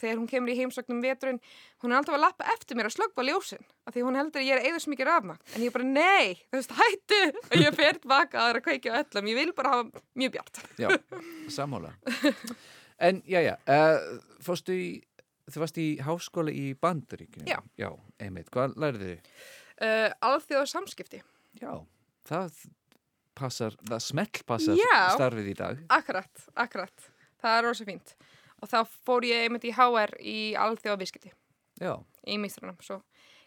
[0.00, 1.40] þegar hún kemur í heimsögnum veturinn,
[1.82, 4.48] hún er alltaf að lappa eftir mér að slöggva ljósin, af því hún heldur að
[4.48, 7.76] ég er eða svo mikið rafmagn, en ég bara, nei, þú veist, hættu, og ég
[7.80, 10.62] fer tilbaka að það er að kveikja á öllum, ég vil bara hafa mjög bjart.
[10.80, 10.88] Já,
[11.58, 11.92] sammála.
[12.96, 14.88] En, já, já, uh, fórstu í,
[15.52, 17.44] þú varst í háskóla í Bandaríkjum?
[17.50, 17.58] Já.
[17.76, 17.90] Já,
[18.24, 19.30] einmitt, hvað lærið þið?
[19.76, 21.20] Uh, Alþjóða samskipti,
[21.60, 21.72] Já,
[22.28, 22.54] það
[23.36, 24.80] passar, það smell passar
[25.12, 25.82] starfið í dag.
[25.92, 27.06] akkurat, akkurat,
[27.42, 28.14] það er rosa fínt.
[28.62, 31.32] Og þá fór ég einmitt í HR í Alþjóða viðskipti,
[31.80, 31.92] Já,
[32.26, 32.38] í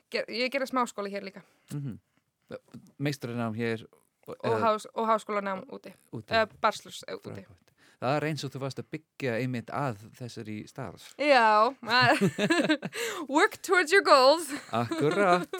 [0.10, 1.42] ger, ég gerði smáskóla hér líka,
[1.74, 1.98] mm
[2.98, 3.84] meisturinn hér
[4.26, 6.34] og, eða hás, og háskólanám úti, úti.
[6.34, 7.44] uh, barslurs úti.
[7.44, 7.70] Frábært.
[8.00, 11.10] Það er eins og þú varst að byggja einmitt að þessari starf.
[11.20, 11.68] Já,
[13.36, 14.48] work towards your goals.
[14.72, 15.52] Akkurat.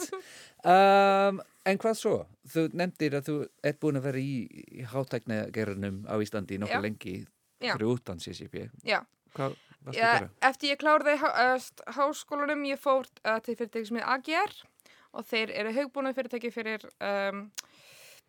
[0.64, 2.14] Um, en hvað svo?
[2.48, 3.36] Þú nefndir að þú
[3.70, 4.32] ert búin að vera í,
[4.80, 7.14] í hátæknagerunum á Íslandi nokkuð lengi
[7.60, 8.70] fyrir utan CCP.
[8.88, 9.02] Já.
[9.36, 9.56] Hvað
[9.86, 10.30] varst að Já, gera?
[10.50, 14.54] eftir ég kláraði há, uh, háskólanum, ég fór uh, til fyrirtæki sem er AGR
[15.16, 17.46] og þeir eru haugbúna fyrirtæki fyrir um,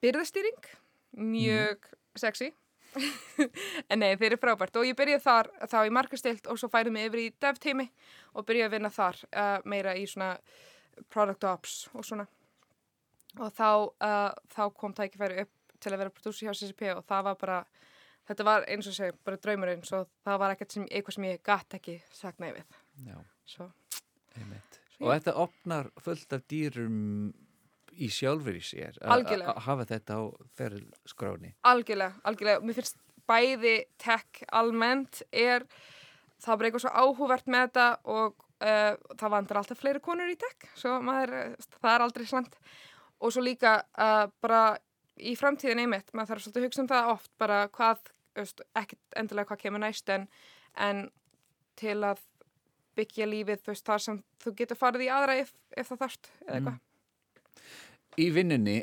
[0.01, 0.71] byrðastýring,
[1.17, 2.51] mjög sexy.
[3.91, 6.95] en nei, þeir eru frábært og ég byrjaði þar þá í markastilt og svo færið
[6.95, 7.87] mig yfir í dev teimi
[8.35, 10.33] og byrjaði að vinna þar uh, meira í svona
[11.13, 12.25] product ops og svona
[13.39, 13.69] og þá,
[14.03, 17.59] uh, þá kom tækifæri upp til að vera prodúsi hjá CCP og það var bara
[18.29, 21.43] þetta var eins og segi, bara draumurinn svo það var ekkert sem, eitthvað sem ég
[21.43, 21.97] gatt ekki
[22.39, 22.65] nei við
[23.45, 23.69] svo.
[24.97, 27.31] Svo Og þetta opnar fullt af dýrum
[27.97, 30.21] í sjálfur í sér að- hafa þetta á
[30.57, 31.55] ferilskráni.
[31.65, 32.97] algjörlega, algjörlega mér finnst
[33.27, 35.65] bæði tech almennt er
[36.41, 40.37] það bara eitthvað svo áhugavert með þetta og uh, það vantar alltaf fleiri konur í
[40.37, 42.55] tech, svo maður, það er aldrei slant.
[43.21, 44.77] Og svo líka uh, bara
[45.19, 49.49] í framtíðin einmitt, maður þarf svolítið að hugsa um það oft, bara hvað, ekkert endilega
[49.51, 50.27] hvað kemur næst en,
[50.77, 51.07] en
[51.79, 52.21] til að
[52.97, 56.31] byggja lífið, þú veist, þar sem þú getur farið í aðra ef, ef það þarft
[56.45, 56.79] eða eitthvað.
[58.19, 58.77] Í vinnunni,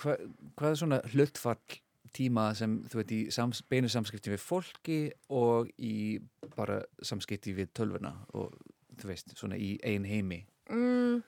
[0.00, 0.16] hva,
[0.58, 1.80] hvað er svona hlutfall
[2.16, 4.98] tíma sem þú veit í sams, beinu samskipti við fólki
[5.34, 6.18] og í
[6.56, 8.54] bara samskipti við tölvuna og
[8.96, 10.42] þú veist, svona í ein heimi?
[10.72, 11.20] Mm,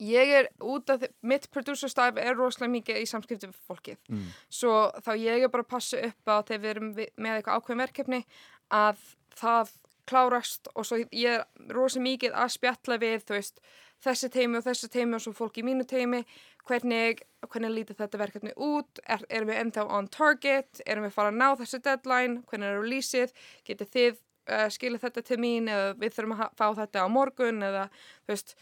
[0.00, 3.98] ég er út af, því- mitt producer staff er rosalega mikið í samskipti við fólkið.
[4.08, 4.24] Mm.
[4.50, 4.74] Svo
[5.04, 7.84] þá ég er bara að passa upp á þegar við erum vi- með eitthvað ákveðin
[7.86, 8.24] verkefni
[8.70, 8.98] að
[9.36, 9.72] það
[10.06, 13.60] klárast og svo ég er rosalega mikið að spjalla við, þú veist,
[14.02, 16.24] þessi teimi og þessi teimi og svo fólk í mínu teimi,
[16.66, 21.30] hvernig, hvernig lítið þetta verkefni út, er, erum við ennþá on target, erum við fara
[21.30, 23.32] að ná þessi deadline, hvernig er releaseið,
[23.64, 24.12] getið þið
[24.50, 27.84] uh, skilið þetta til mín eða við þurfum að fá þetta á morgun eða,
[28.26, 28.54] þú veist,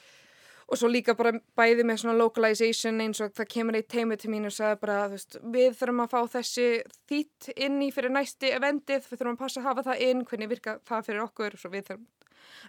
[0.70, 4.30] og svo líka bara bæði með svona localization eins og það kemur eitt teimi til
[4.30, 6.66] mín og sagði bara, veist, við þurfum að fá þessi
[7.10, 10.52] þýtt inn í fyrir næsti eventið, við þurfum að passa að hafa það inn, hvernig
[10.52, 12.06] virka það fyrir okkur, svo þurfum,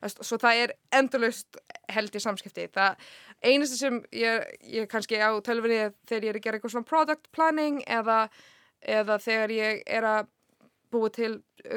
[0.02, 1.62] veist, svo það er endurlust
[1.93, 2.68] held í samskipti.
[2.74, 3.08] Það
[3.45, 6.89] einasta sem ég, ég kannski á tölfunni er þegar ég er að gera eitthvað svona
[6.89, 8.22] product planning eða,
[8.82, 10.38] eða þegar ég er að
[10.91, 11.36] búa til,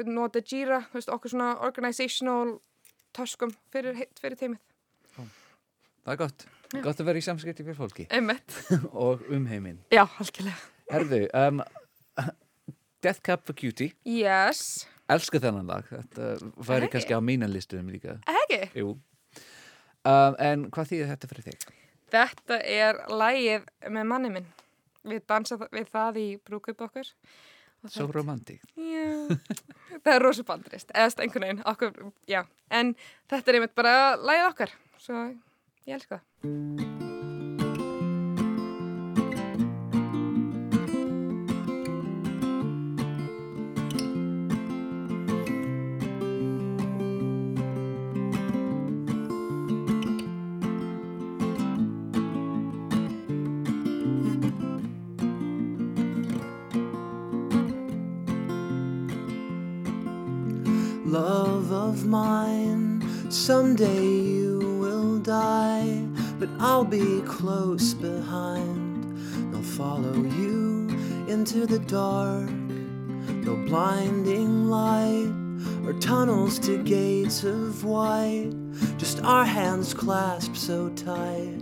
[0.09, 2.57] nota Jira, veist, okkur svona organizational
[3.15, 4.63] töskum fyrir, fyrir teimið.
[6.05, 6.45] Það er gott.
[6.85, 8.05] Gott að vera í samskipti við fólki
[9.05, 9.79] og um heiminn.
[9.93, 10.57] Já, algjörlega.
[10.91, 11.61] Herðu, um,
[13.01, 14.85] Death Cab for Cutie, Yes.
[15.09, 15.87] elska þennan lag.
[15.89, 16.35] Þetta
[16.67, 18.19] væri kannski á mínan listum líka.
[18.29, 18.61] Ekki?
[18.77, 18.93] Jú.
[20.05, 21.65] Um, en hvað þýðir þetta fyrir þig?
[22.13, 23.65] Þetta er lægið
[23.97, 24.47] með manni minn.
[25.05, 27.09] Við dansa við það í brúkup okkur.
[27.89, 28.61] Svo romantík.
[28.77, 29.35] Já,
[30.01, 31.99] það er rosa bandrist, eða einhvern veginn, okkur,
[32.29, 32.39] já.
[32.73, 32.95] En
[33.29, 35.19] þetta er einmitt bara lægið okkar, svo
[35.85, 36.93] ég elska það.
[61.05, 64.14] Love of mine, someday
[66.67, 69.53] I'll be close behind.
[69.53, 70.89] They'll follow you
[71.27, 75.31] into the dark, no blinding light
[75.85, 78.49] or tunnels to gates of white,
[78.97, 81.61] just our hands clasped so tight,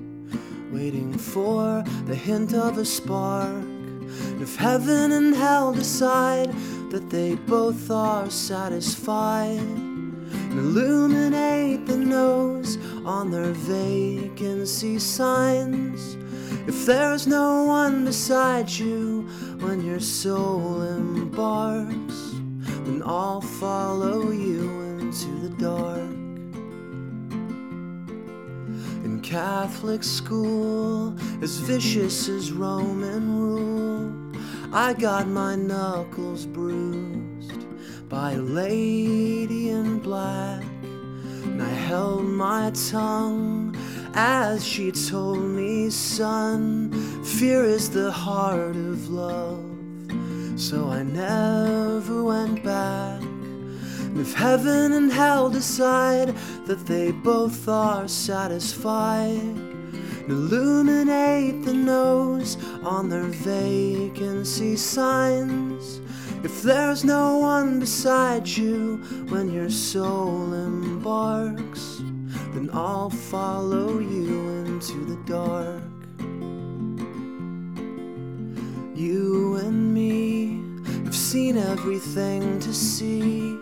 [0.72, 3.62] waiting for the hint of a spark.
[4.40, 6.54] If heaven and hell decide
[6.92, 9.60] that they both are satisfied,
[10.52, 16.16] illuminate the nose on their vacancy signs.
[16.68, 19.28] If there's no one beside you
[19.60, 22.32] when your soul embarks,
[22.86, 26.00] then I'll follow you into the dark.
[29.04, 34.14] In Catholic school, as vicious as Roman rule,
[34.72, 37.66] I got my knuckles bruised
[38.08, 40.64] by a lady in black.
[41.54, 43.78] And I held my tongue
[44.16, 46.92] as she told me, son,
[47.24, 49.64] fear is the heart of love.
[50.60, 53.22] So I never went back.
[53.22, 56.30] And if heaven and hell decide
[56.66, 59.56] that they both are satisfied,
[60.28, 66.02] illuminate the nose on their vacancy signs.
[66.44, 68.98] If there's no one beside you
[69.30, 72.02] when your soul embarks,
[72.54, 75.82] then I'll follow you into the dark.
[78.94, 80.60] You and me
[81.06, 83.56] have seen everything to see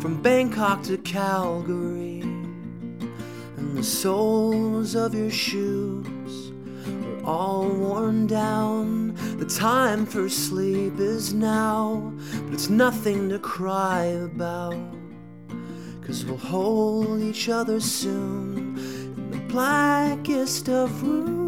[0.00, 6.52] from Bangkok to Calgary, and the soles of your shoes
[6.86, 9.09] are all worn down.
[9.40, 12.12] The time for sleep is now,
[12.44, 14.76] but it's nothing to cry about.
[16.02, 18.76] Cause we'll hold each other soon
[19.16, 21.40] in the blackest of rooms.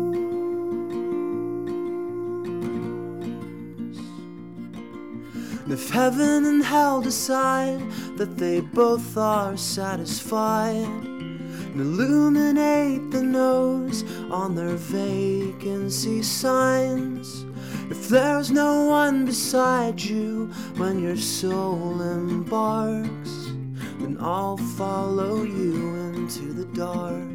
[5.70, 7.82] If heaven and hell decide
[8.16, 17.44] that they both are satisfied, and illuminate the nose on their vacancy signs.
[17.92, 23.52] If there's no one beside you when your soul embarks,
[24.00, 27.28] then I'll follow you into the dark.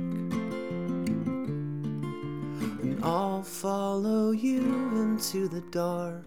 [2.82, 4.66] And I'll follow you
[4.98, 6.26] into the dark.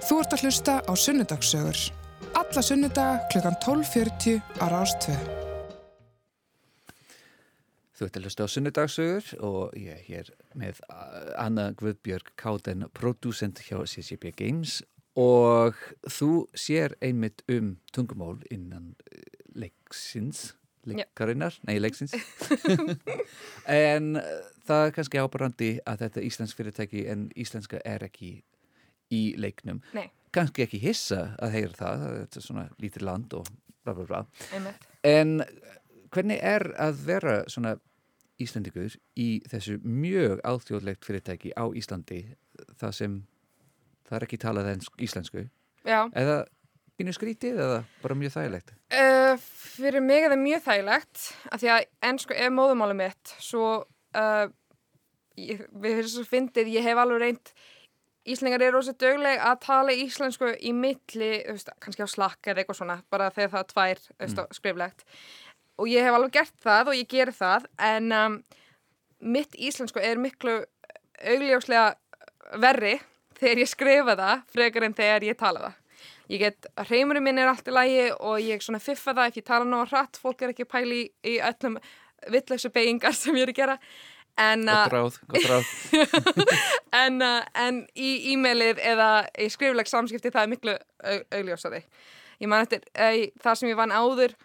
[0.00, 1.76] Þú ert að hlusta á Sunnudagssögur.
[2.40, 5.37] Alla sunnudaga klukkan 12.40 á Rástvö.
[7.98, 12.84] Þú ert að hlusta á sunnudagsugur og ég er hér með uh, Anna Guðbjörg Káten,
[12.94, 14.76] producent hjá CCP Games
[15.18, 15.74] og
[16.06, 19.24] þú sér einmitt um tungumál innan uh,
[19.58, 20.52] leiksins,
[20.86, 22.14] leikarinnar, nei leiksins.
[23.88, 24.30] en uh,
[24.68, 28.36] það er kannski ábærandi að þetta er íslensk fyrirtæki en íslenska er ekki
[29.10, 29.82] í leiknum.
[29.98, 30.06] Nei.
[30.30, 33.50] Kannski ekki hissa að heyra það, þetta er svona lítið land og
[33.82, 34.22] bla bla bla.
[34.54, 34.86] Einmitt.
[35.08, 35.40] En
[36.14, 37.76] hvernig er að vera svona
[38.38, 42.20] Íslandingur í þessu mjög alþjóðlegt fyrirtæki á Íslandi
[42.78, 43.16] það sem
[44.08, 45.42] það er ekki talað ensk, íslensku
[45.84, 46.06] Já.
[46.14, 46.44] eða
[46.98, 51.68] pínu skrítið eða bara mjög þægilegt Uh, fyrir mig er það mjög þægilegt af því
[51.74, 53.64] að ennsku er móðumáli mitt svo
[54.16, 54.46] uh,
[55.36, 57.52] ég, við höfum svo fyndið, ég hef alveg reynd
[58.28, 62.76] Íslingar eru rosa dögleg að tala íslensku í milli, veist, kannski á slakk eða eitthvað
[62.80, 64.56] svona, bara þegar það er tvær Mm.
[64.58, 65.04] skriflegt
[65.78, 68.38] og ég hef alveg gert það og ég geri það en um,
[69.34, 70.58] mitt íslensku er miklu
[71.18, 71.94] augljóslega
[72.62, 72.96] verri
[73.38, 75.76] þegar ég skrifa það frekar en þegar ég tala það.
[76.28, 79.46] Ég get, hreimurinn minn er allt í lægi og ég svona fiffa það ef ég
[79.48, 81.78] tala ná hratt fólk er ekki pæli í, í öllum
[82.34, 83.76] vittlöksu beigingar sem ég er að gera.
[84.38, 85.70] En, Gott ráð, gott ráð.
[86.98, 89.08] En, uh, en í e-mailið eða
[89.40, 91.80] í skrifleg samskipti það er miklu au- augljósari.
[92.42, 94.36] Ég man eftir uh, það sem ég vann áður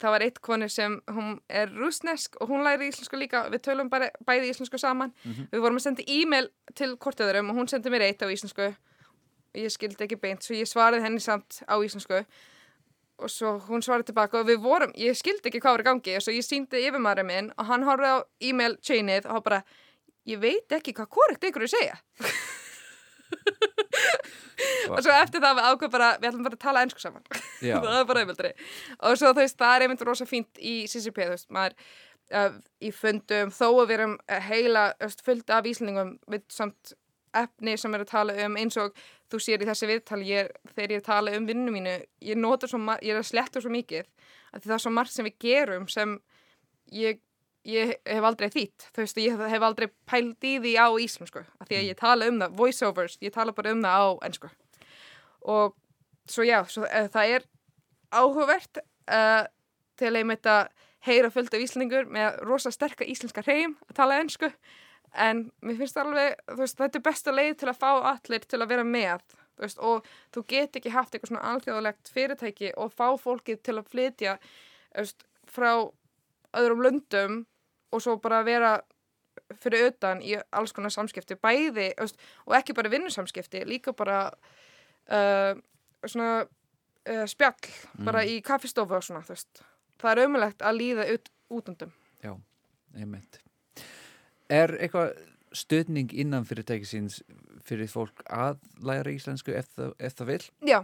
[0.00, 3.46] það var eitt konu sem hún er rúsnesk og hún læri íslensku líka.
[3.52, 5.12] Við tölum bara bæði íslensku saman.
[5.24, 5.48] Mhm.
[5.52, 8.74] við vorum að senda e-mail til hvort öðrum og hún sendi mér eitt á íslensku.
[9.54, 12.24] Ég skildi ekki beint svo ég svaraði henni samt á íslensku.
[13.18, 16.16] Og svo hún svaraði tilbaka og við vorum, ég skildi ekki hvað var í gangi
[16.16, 19.62] og svo ég síndi yfirmaður minn og hann horfði á e-mail chainið og hann bara
[20.26, 21.96] ég veit ekki hvað korrekt er að segja
[24.90, 27.24] og svo eftir það við ákveð bara við ætlum bara að tala ennsku saman.
[27.84, 28.50] Það er bara auðvöldri
[29.00, 31.76] og svo þú veist, það er einmitt rosa fínt í CCP, þú veist, maður
[32.34, 36.92] uh, í fundum, þó að við erum uh, heila veist, fullt af íslendingum við samt
[37.34, 38.92] efni sem er að tala um eins og
[39.32, 42.38] þú sér í þessi viðtali ég, er- þegar ég tala um vinnu mínu ég
[43.02, 44.04] ég er að sletta svo mikið
[44.54, 46.12] að það er svo margt sem við gerum sem
[46.94, 47.18] ég,
[47.64, 48.90] ég hef aldrei þýtt.
[48.92, 52.28] Þú veist, ég hef aldrei pælt í því á íslensku, af því að ég tala
[52.28, 54.50] um það voiceovers, ég tala bara um það á ennsku
[55.44, 55.76] og
[56.28, 57.46] svo já, svo, uh, það er
[58.14, 59.44] áhugavert uh,
[59.98, 60.70] til að einmitt að
[61.04, 64.48] heyra fullt af íslendingur með rosa sterka íslenska hreim að tala ennsku
[65.14, 68.46] en mér finnst það alveg, þú veist, þetta er besta leið til að fá allir
[68.48, 72.72] til að vera með þú veist, og þú get ekki haft eitthvað svona alþjóðlegt fyrirtæki
[72.80, 75.70] og fá fólkið til að flytja þú veist, frá
[76.56, 77.42] öðrum löndum
[77.94, 78.74] og svo bara vera
[79.60, 81.90] fyrir utan í alls konar samskipti bæði,
[82.46, 84.26] og ekki bara vinnusamskipti líka bara
[85.10, 85.54] uh,
[86.06, 87.70] svona uh, spjall
[88.04, 88.30] bara Mm.
[88.34, 91.92] í kaffistofu og svona, það er ömulegt að líða út, útundum
[92.24, 92.34] Já,
[92.96, 93.40] einmitt
[94.52, 95.14] Er eitthvað
[95.54, 97.22] stöðning innan fyrirtækisins
[97.64, 100.42] fyrir fólk að læra íslensku ef það, ef það vil?
[100.68, 100.80] Já,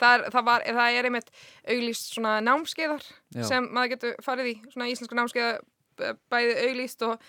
[0.00, 1.30] það er, það var, það er einmitt
[1.70, 3.04] auglýst svona námskeiðar
[3.36, 3.44] Já.
[3.50, 5.66] sem maður getur farið í, svona íslensku námskeiða b-
[6.32, 7.24] bæði auglýst og,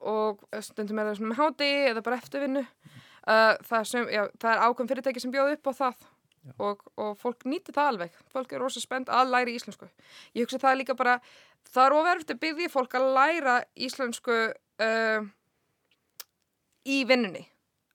[0.00, 2.64] og stundum er það svona með háti eða bara eftirvinnu.
[3.20, 6.06] Uh, það, sem, já, það er ákveðum fyrirtæki sem bjóð upp á það
[6.56, 8.22] og, og fólk nýtir það alveg.
[8.32, 9.90] Fólk er rosa spennt að læra íslensku.
[10.34, 11.18] Ég hugsa það líka bara,
[11.68, 15.30] það er oferft að byggja fólk að læra íslensku uh,
[16.88, 17.44] í vinnunni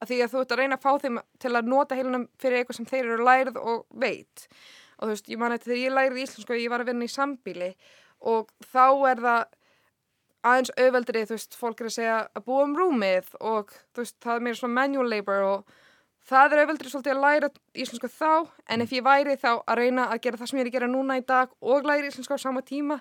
[0.01, 2.59] að því að þú ert að reyna að fá þeim til að nota heilunum fyrir
[2.59, 4.47] eitthvað sem þeir eru lærið og veit
[4.95, 7.13] og þú veist, ég man eftir þegar ég lærið íslensku ég var að vinna í
[7.13, 7.69] sambíli
[8.31, 9.41] og þá er það
[10.45, 14.17] aðeins auðveldri, þú veist, fólk er að segja að búa um rúmið og þú veist,
[14.23, 15.77] það er meira svona manual labor og
[16.29, 17.49] það er auðveldri svolítið að læra
[17.85, 18.29] íslensku þá
[18.73, 20.91] en ef ég væri þá að reyna að gera það sem ég er að gera
[20.91, 22.99] núna í dag og læra íslensku á sama tíma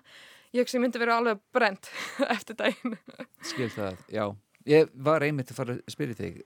[0.55, 1.91] ég hugsa ég myndi vera alveg brent
[2.37, 2.99] eftir daginn
[3.45, 4.27] Skil það, já.
[4.65, 6.39] Ég var einmitt að fara að spyrja þig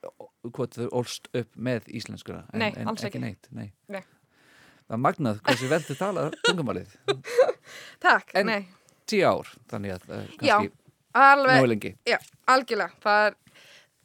[0.51, 2.41] hvort þú ólst upp með íslenskuna.
[2.51, 3.21] En, Nei, en ekki.
[3.23, 3.69] neitt, nei.
[3.87, 4.01] Nei.
[4.89, 6.97] Það magnað hversu vel þið tala tungumálið.
[8.07, 8.65] Takk, En nei
[9.09, 10.78] tíu ár, þannig að uh, Já, kannski
[11.33, 11.59] alveg.
[12.09, 12.19] Já,
[12.55, 13.37] algjörlega Það er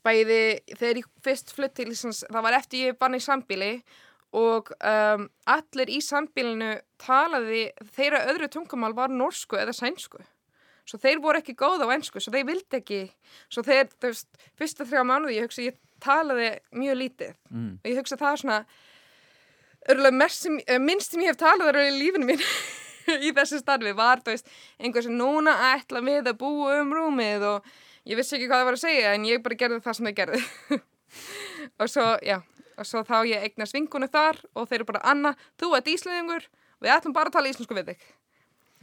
[0.03, 0.39] bæði,
[0.77, 3.71] þegar ég fyrst flutt til Íslands, það var eftir ég bann í sambíli
[4.33, 10.19] og um, allir í sambílinu talaði þeirra öðru tungumál var norsku eða sænsku
[10.83, 13.01] svo þeir voru ekki góð á ensku svo þeir vildi ekki
[13.47, 14.27] svo þeir, þú veist,
[14.59, 17.77] fyrsta þrjá mánuði ég hugsa ég talaði mjög lítið Mm.
[17.79, 18.57] og ég hugsa það er svona
[19.93, 22.41] örgulega mest sem, minnst sem ég hef talað þar í lífinu mín
[23.27, 24.49] í þessu starfi var, þú veist,
[24.79, 27.69] einhver sem núna ætla við að búa um rúmið og
[28.09, 30.17] ég vissi ekki hvað það var að segja en ég bara gerði það sem það
[30.21, 30.41] gerði
[31.79, 32.37] og svo, já,
[32.77, 36.47] og svo þá ég eignast vinkunu þar og þeir eru bara Anna, þú ert íslendingur
[36.83, 38.01] við ætlum bara að tala íslensku við þig.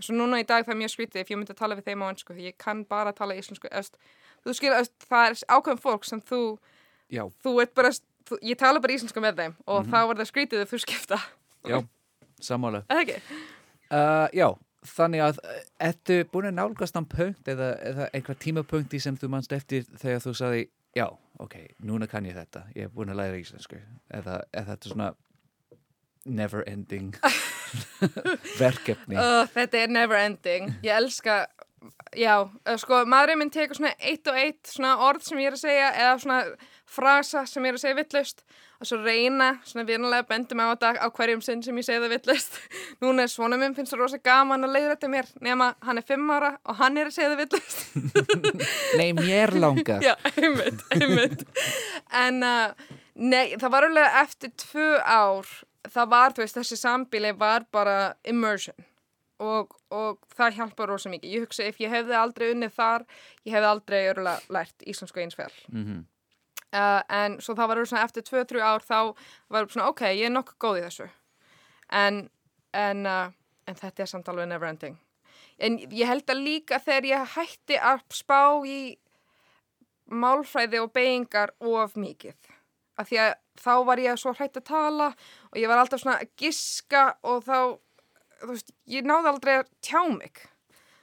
[0.01, 2.01] Svo núna í dag það er mjög skrítið ef ég myndi að tala við þeim
[2.01, 3.99] á ennsku ég kann bara að tala íslensku efst,
[4.47, 6.39] þú skil, efst, það er ákveðum fólk sem þú,
[7.45, 9.91] þú ert bara þú, ég tala bara íslensku með þeim og Mhm.
[9.93, 11.19] þá var það skrítið að þú skipta
[11.69, 11.77] já,
[12.89, 13.21] ekki?
[13.95, 14.49] Uh, Já,
[14.97, 15.57] þannig að uh,
[15.91, 20.23] Ertu búin að nálgast þann punkt eða, eða einhver tímapunkti sem þú manst eftir þegar
[20.25, 21.07] þú sagði, já,
[21.41, 23.81] ok, núna kann ég þetta ég er búin að læra íslensku
[24.11, 25.11] eða, eða þetta er svona
[26.27, 27.15] never ending
[28.61, 30.73] verkefni Uh, þetta er never ending.
[30.85, 31.45] Ég elska,
[32.19, 35.57] já, uh, sko, maðurinn minn tekur svona eitt og eitt svona orð sem ég er
[35.59, 36.41] að segja eða svona
[36.91, 38.43] frasa sem ég er að segja villust
[38.81, 42.15] og svo reyna svona vinalega bendum á þetta á hverjum sinn sem ég segi það
[42.15, 42.57] villust.
[43.05, 46.07] Núna er svona minn finnst það rosa gaman að leiða þetta mér nema hann er
[46.09, 47.83] fimm ára og hann er að segja það villust.
[49.01, 51.45] Nei, mér langar Já, einmitt, einmitt.
[52.23, 55.51] En uh, nei, það var alveg eftir tvö ár,
[55.91, 58.87] það var, veist, þessi sambíli var bara immersion
[59.41, 61.37] og, og það hjálpa rosa mikið.
[61.37, 63.05] Ég hugsa, ef ég hefði aldrei unnið þar,
[63.45, 65.53] ég hefði aldrei örulega lært íslensku eins vel.
[65.69, 66.01] mm
[66.71, 68.99] Uh, en svo það var svona eftir 2-3 ár þá
[69.51, 71.07] var svona ok, ég er nokkuð góð í þessu.
[71.91, 72.21] En,
[72.79, 73.33] en, uh,
[73.67, 74.95] en þetta er samt alveg never ending.
[75.59, 78.81] En ég held að líka þegar ég hætti að spá í
[80.11, 82.39] málfræði og beigingar of mikið.
[82.99, 85.09] Af því að þá var ég svo hrætt að tala
[85.51, 87.59] og ég var alltaf svona að giska og þá
[88.41, 90.45] þú veist, ég náði aldrei að tjá mig.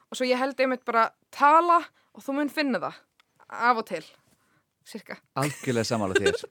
[0.08, 1.82] Og svo ég held einmitt bara tala
[2.16, 3.04] og þú mun finna það
[3.48, 4.06] af og til
[4.88, 6.44] cirka Algjörlega samála þér.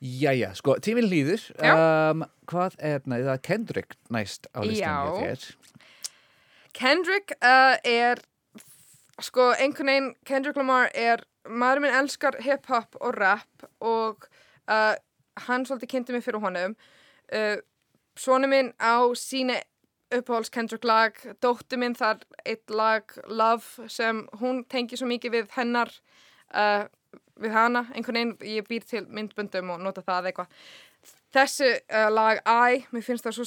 [0.00, 1.42] Jæja, sko, tíminn líður.
[1.60, 5.42] Um, Hvað er, næ, það er Kendrick næst á hjá þér.
[6.72, 8.22] Kendrick uh, er
[9.20, 14.24] sko einhvern veginn Kendrick Lamar er maður minn elskar hip-hop og rap og
[14.70, 14.94] uh,
[15.46, 16.76] hann svolítið kynnti mig fyrir honum.
[17.28, 17.58] Uh,
[18.16, 19.58] Sónu minn á síni
[20.10, 25.52] uppáhalds Kendrick lag dóttu minn þar eitt lag Love sem hún tengi svo mikið við
[25.58, 25.92] hennar
[26.56, 26.88] uh,
[27.40, 30.54] við hana, einhvern veginn ég býr til myndböndum og nota það eitthvað
[31.34, 33.46] þessu uh, lag I, mér finnst það svo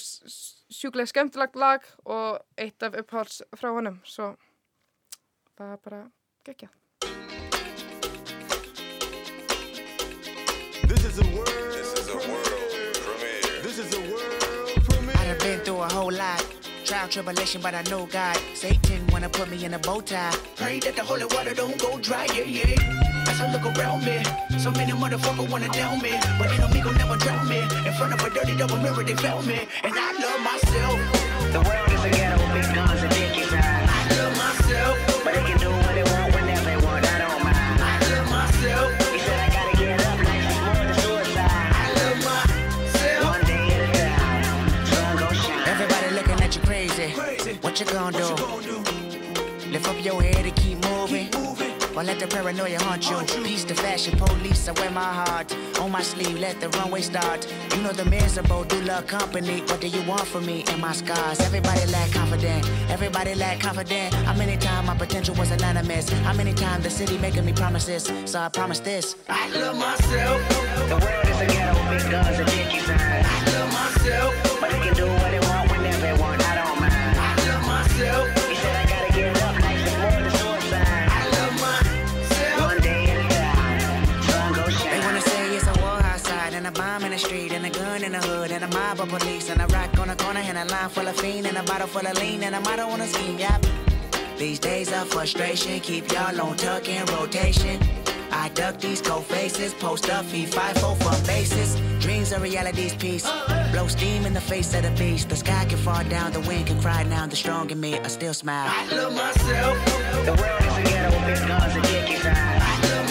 [0.73, 4.33] sjúklega skemmtilegt lag og eitt af uppháls frá honum svo
[5.57, 6.01] það er bara
[6.47, 6.71] gekkja
[10.93, 11.47] This is a world.
[11.71, 13.61] This is a world premiere.
[13.63, 15.15] This is a world premiere.
[15.17, 16.45] I done been through a whole lot.
[16.85, 18.37] Trial, tribulation, but I know God.
[18.53, 20.33] Satan wanna put me in a bow tie.
[20.55, 23.12] Pray that the holy water don't go dry, yeah, yeah.
[23.43, 24.23] As I look around me,
[24.57, 26.11] so many motherfuckers wanna down me.
[26.39, 27.59] But they know me gon' never drown me.
[27.59, 29.67] In front of a dirty double mirror, they found me.
[29.83, 30.97] And I love myself.
[31.51, 33.83] The world is a ghetto with big guns and dick inside.
[33.83, 34.95] I love myself.
[35.25, 37.81] But they can do what they want whenever they want, I don't mind.
[37.83, 39.11] I love myself.
[39.11, 41.71] He said I gotta get up, life is more than suicide.
[41.83, 43.23] I love myself.
[43.27, 45.67] One day at a time, sun gon' shine.
[45.67, 47.09] Everybody looking at you crazy.
[47.59, 48.42] What you gonna do?
[51.95, 53.17] Or let the paranoia haunt you.
[53.43, 56.39] Peace the fashion police, I wear my heart on my sleeve.
[56.39, 57.45] Let the runway start.
[57.75, 59.61] You know the miserable do love company.
[59.61, 61.39] What do you want from me and my scars?
[61.39, 62.67] Everybody lack confident.
[62.89, 64.13] Everybody lack confident.
[64.13, 66.09] How many times my potential was anonymous?
[66.09, 68.11] How many times the city making me promises?
[68.25, 69.15] So I promise this.
[69.29, 70.41] I love myself.
[70.89, 73.25] The world is a ghetto with guns and dick inside.
[73.25, 74.59] I love myself.
[74.59, 75.42] But they can do what they
[89.03, 91.45] a of police and a rock on the corner and a line full of fiend
[91.45, 93.37] and a bottle full of lean and a motto on a scheme.
[93.37, 93.65] Yep.
[94.37, 97.79] These days of frustration keep y'all on tuck in rotation.
[98.31, 101.75] I duck these cold faces, post up, five four from bases.
[101.99, 103.29] Dreams are reality's piece.
[103.71, 105.29] Blow steam in the face of the beast.
[105.29, 107.27] The sky can fall down, the wind can cry now.
[107.27, 108.69] The strong in me, I still smile.
[108.69, 109.85] I love myself.
[110.25, 113.02] The world is a ghetto with guns and dick inside.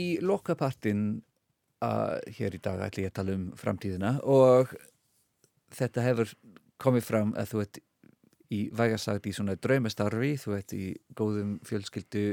[0.00, 1.04] Í lokapartin
[1.84, 4.74] uh, hér í dag ætla ég að tala um framtíðina og
[5.76, 6.34] þetta hefur
[6.80, 7.80] komið fram að þú ert
[8.50, 10.86] í vægarsagt í svona draumastarfi, þú ert í
[11.18, 12.24] góðum fjölskyldu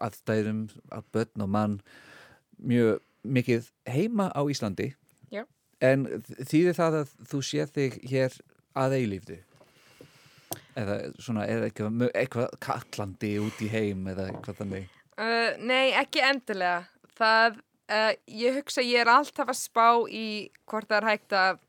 [0.00, 1.78] aðstæðum, að börn og mann
[2.62, 4.92] mjög mikið heima á Íslandi.
[5.32, 5.44] Já.
[5.80, 6.06] en
[6.48, 8.34] þýðir það að þú sé þig hér
[8.78, 9.38] að eilífðu?
[10.78, 16.22] Eða svona er eitthvað, eitthvað kallandi út í heim eða eitthvað þannig Uh, nei, ekki
[16.26, 16.82] endilega.
[17.18, 17.60] Það,
[17.92, 21.60] uh, ég hugsa ég er alltaf að spá í hvort það er hægt að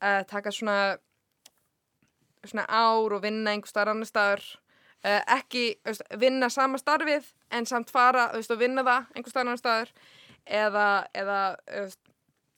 [0.00, 0.76] uh, taka svona,
[2.46, 4.46] svona ár og vinna einhver staðar annar staðar.
[5.04, 9.46] Uh, ekki veist, vinna sama starfið en samt fara veist, og vinna það einhver staðar
[9.46, 9.92] annar staðar
[10.46, 12.00] eða, eða veist,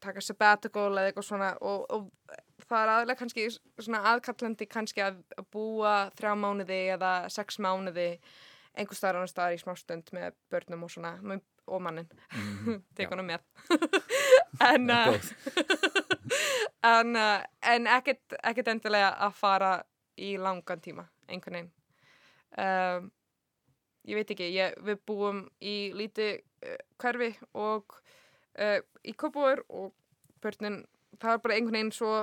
[0.04, 2.36] taka sabbatical eða eitthvað svona og, og
[2.68, 5.18] það er aðlega kannski svona aðkallandi kannski að
[5.52, 8.12] búa þrjá mánuði eða sex mánuði
[8.78, 11.16] einhver staðar annar staðar í smástund með börnum og svona
[11.68, 13.44] og mannin Mhm, tek hana með.
[14.68, 15.14] En, uh,
[16.82, 19.72] en, uh, en ekkert, ekkert endilega að fara
[20.18, 21.72] í langan tíma einhvern veginn.
[22.58, 23.10] Um,
[24.08, 26.30] ég veit ekki ég, við búum í líti
[26.64, 27.98] uh, hverfi og
[28.58, 29.92] uh, í Kópúur og
[30.42, 30.80] börnin
[31.20, 32.14] það er bara einhvern veginn svo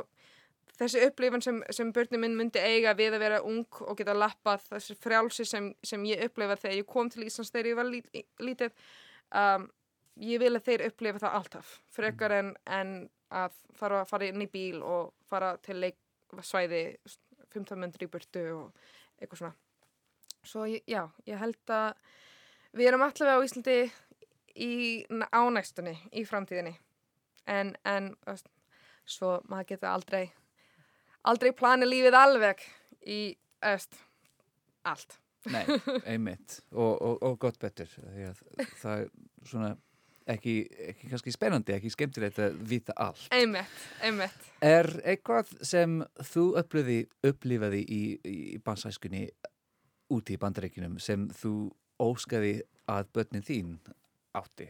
[0.80, 4.66] þessi upplifun sem, sem börnin minn myndi eiga við að vera ung og geta lappað
[4.70, 8.10] þessi frjálsi sem, sem ég upplifa þegar ég kom til Íslands þegar ég var lít,
[8.44, 8.72] lítið
[9.40, 9.68] um,
[10.26, 12.96] ég vil að þeir upplifa það alltaf frekar en, en
[13.36, 16.84] að fara, fara inn í bíl og fara til leiksvæði
[17.56, 18.86] 15 myndir í burtu og
[19.20, 19.56] eitthvað svona.
[20.46, 21.94] Svo ég- já, ég held að
[22.76, 23.78] við erum allavega á Íslandi
[24.62, 24.72] í
[25.32, 26.76] ánæstunni í framtíðinni.
[27.48, 28.12] En, en
[29.06, 30.24] svo maður getur aldrei
[31.30, 32.62] aldrei plani lífið alveg
[33.10, 33.20] í
[33.66, 33.98] öst,
[34.86, 35.20] allt
[35.54, 35.62] Nei,
[36.10, 39.10] einmitt og, og, og gott betur það er
[39.46, 39.76] svona
[40.34, 40.56] ekki,
[40.90, 43.28] ekki kannski spennandi, ekki skemmtilegt að vita allt.
[43.36, 46.00] einmitt, einmitt Er eitthvað sem
[46.32, 49.28] þú uppliði, upplifaði í, í bansæskunni
[50.16, 51.54] úti í bandaríkinum sem þú
[52.02, 52.56] óskaði
[52.90, 53.76] að börnin þín
[54.38, 54.68] átti?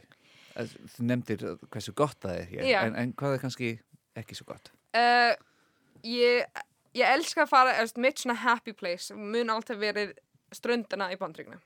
[0.59, 1.41] Eh, Þú nefndir
[1.71, 3.71] hversu gott það er hér, en, en hvað er kannski
[4.19, 4.71] ekki svo gott?
[4.95, 5.31] uh,
[6.05, 6.45] ég,
[6.95, 10.13] ég elska að fara eðst, mitt svona happy place mun alltaf verið
[10.55, 11.61] ströndina í bandrygnum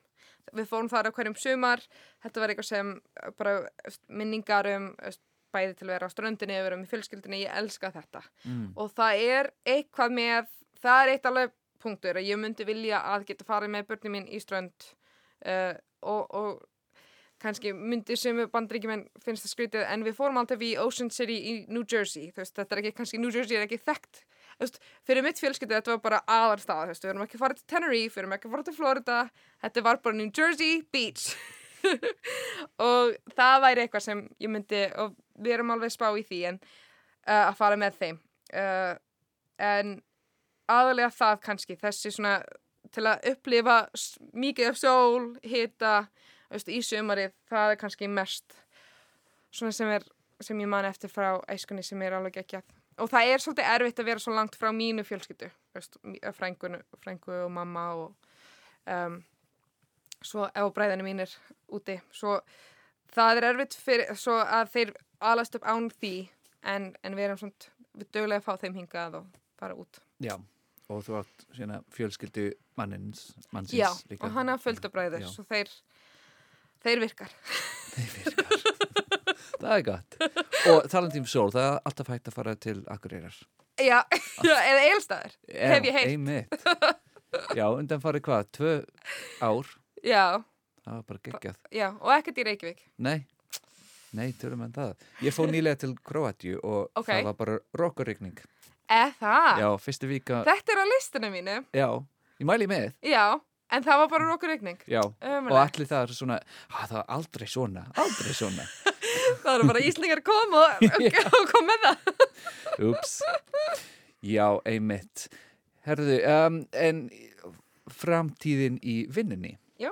[0.56, 1.84] við fórum þar á hverjum sumar
[2.24, 2.94] þetta var eitthvað sem
[3.38, 5.22] bara eðst, minningar um eðst,
[5.54, 8.72] bæði til að vera á ströndinni við erum í fjölskyldinni, ég elska þetta Mm.
[8.78, 10.50] og það er eitthvað með
[10.82, 14.28] það er eitt alveg punktur að ég myndi vilja að geta farið með börnum mín
[14.30, 14.90] í strönd
[15.46, 16.64] uh, og, og
[17.40, 21.54] kannski myndi sem bandríkjumenn finnst það skrítið en við fórum alltaf í Ocean City í
[21.72, 22.34] New Jersey.
[22.36, 24.24] Veist, þetta er ekki, kannski New Jersey er ekki þekkt.
[24.60, 28.16] Veist, fyrir mitt fjölskyldi þetta var bara aðar stað við erum ekki fara til Tenerife,
[28.16, 29.22] við erum ekki fara til Florida.
[29.64, 31.32] Þetta var bara New Jersey Beach.
[32.90, 36.58] Og það væri eitthvað sem ég myndi og við erum alveg spá í því en
[36.60, 38.18] uh, að fara með þeim.
[38.52, 38.96] Uh,
[39.64, 39.94] en
[40.70, 42.42] aðalega það kannski þessi svona
[42.94, 43.78] til að upplifa
[44.34, 45.94] mikið af sól, hita
[46.50, 48.58] veist, í sumarið, það er kannski mest
[49.52, 50.06] svona sem er
[50.40, 52.62] sem ég man eftir frá æskunni sem er alveg ekki
[53.00, 55.98] og það er svolítið erfitt að vera svo langt frá mínu fjölskyldu veist,
[56.36, 56.72] frængu,
[57.44, 58.14] og mamma og
[58.88, 59.20] um,
[60.22, 61.34] svo ef bræðinu mínir
[61.76, 62.40] úti svo
[63.16, 64.94] það er erfitt fyrir svo að þeir
[65.32, 66.14] alast upp án því
[66.64, 70.36] en, en við erum svona við dögulega að fá þeim hingað og fara út Já,
[70.92, 71.46] og þú átt
[71.96, 74.28] fjölskyldu mannins, mannsins Já, líka.
[74.28, 75.30] og hann af bræður Já.
[75.32, 75.72] svo þeir,
[76.86, 77.32] þeir virkar
[79.60, 80.16] Það er gott.
[80.72, 83.36] Og talandi um sól, það er alltaf hægt að fara til Akureyrar.
[83.80, 83.98] Já,
[84.48, 86.56] já eða eilstæður hef ég heilt Einmitt.
[87.60, 88.72] Já, undan farið hvað, tvö
[89.46, 89.74] ár?
[90.04, 90.24] Já,
[90.86, 91.58] Það var bara geggjað.
[91.76, 93.18] já, og ekkert í Reykjavík Nei,
[94.16, 94.94] nei, tölum en það.
[95.28, 97.12] Ég fór nýlega til Kroatíu og Ok.
[97.12, 98.40] það var bara rockarrykning.
[98.90, 99.60] Eða það?
[99.62, 101.90] Já, fyrstu vika, Þetta er á listinu mínu já,
[102.40, 102.88] ég mæli með.
[103.06, 103.26] Já,
[103.76, 105.52] en það var bara okkur reikning Já, Ömurlegt.
[105.54, 106.38] og allir það er svona,
[106.70, 108.66] að það var aldrei svona, aldrei svona.
[109.44, 110.82] Það eru bara Íslingar kom og,
[111.38, 113.14] og kom með það Úps.
[114.26, 115.28] Já, einmitt.
[115.88, 117.02] Herðu, um, en
[117.92, 119.56] framtíðin í vinnunni.
[119.80, 119.92] Já.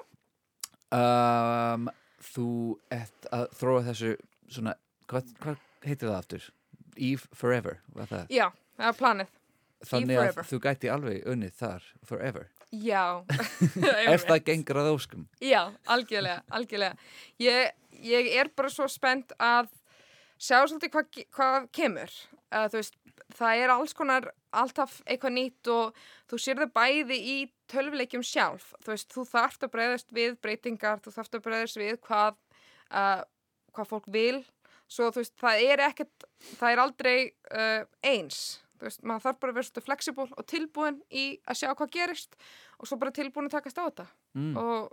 [0.93, 1.87] Um,
[2.33, 2.49] þú
[2.93, 4.13] ert að þróa þessu
[4.51, 4.75] svona,
[5.11, 6.47] hvað, hvað heitir það aftur?
[6.97, 8.31] Eve Forever, var það?
[8.33, 8.47] Já,
[8.79, 9.33] það er planið
[9.85, 12.47] Þannig að þú gæti alveg unnið þar, Forever.
[12.71, 13.23] Já.
[14.11, 15.27] Ef það gengur að óskum.
[15.43, 16.97] Já, algjörlega, algjörlega.
[17.39, 19.69] Ég, ég er bara svo spennt að
[20.35, 22.17] sjá svolítið hvað, hvað kemur.
[22.51, 22.97] Uh, veist,
[23.37, 27.37] það er alls konar alltaf eitthvað nýtt og þú sér það bæði í
[27.71, 28.69] tölvuleikjum sjálf.
[28.83, 32.37] Þú veist, þú þarft að breyðast við breytingar, þú þarft að breyðast við hvað,
[32.91, 33.23] uh,
[33.75, 34.43] hvað fólk vil.
[34.91, 36.27] Svo veist, það er ekkert
[36.59, 37.17] það er aldrei
[37.51, 41.69] uh, eins veist, maður þarf bara að vera svolítið flexible og tilbúin í að sjá
[41.73, 42.37] hvað gerist
[42.79, 44.07] og svo bara tilbúin að takast á þetta
[44.37, 44.57] Mm.
[44.57, 44.91] og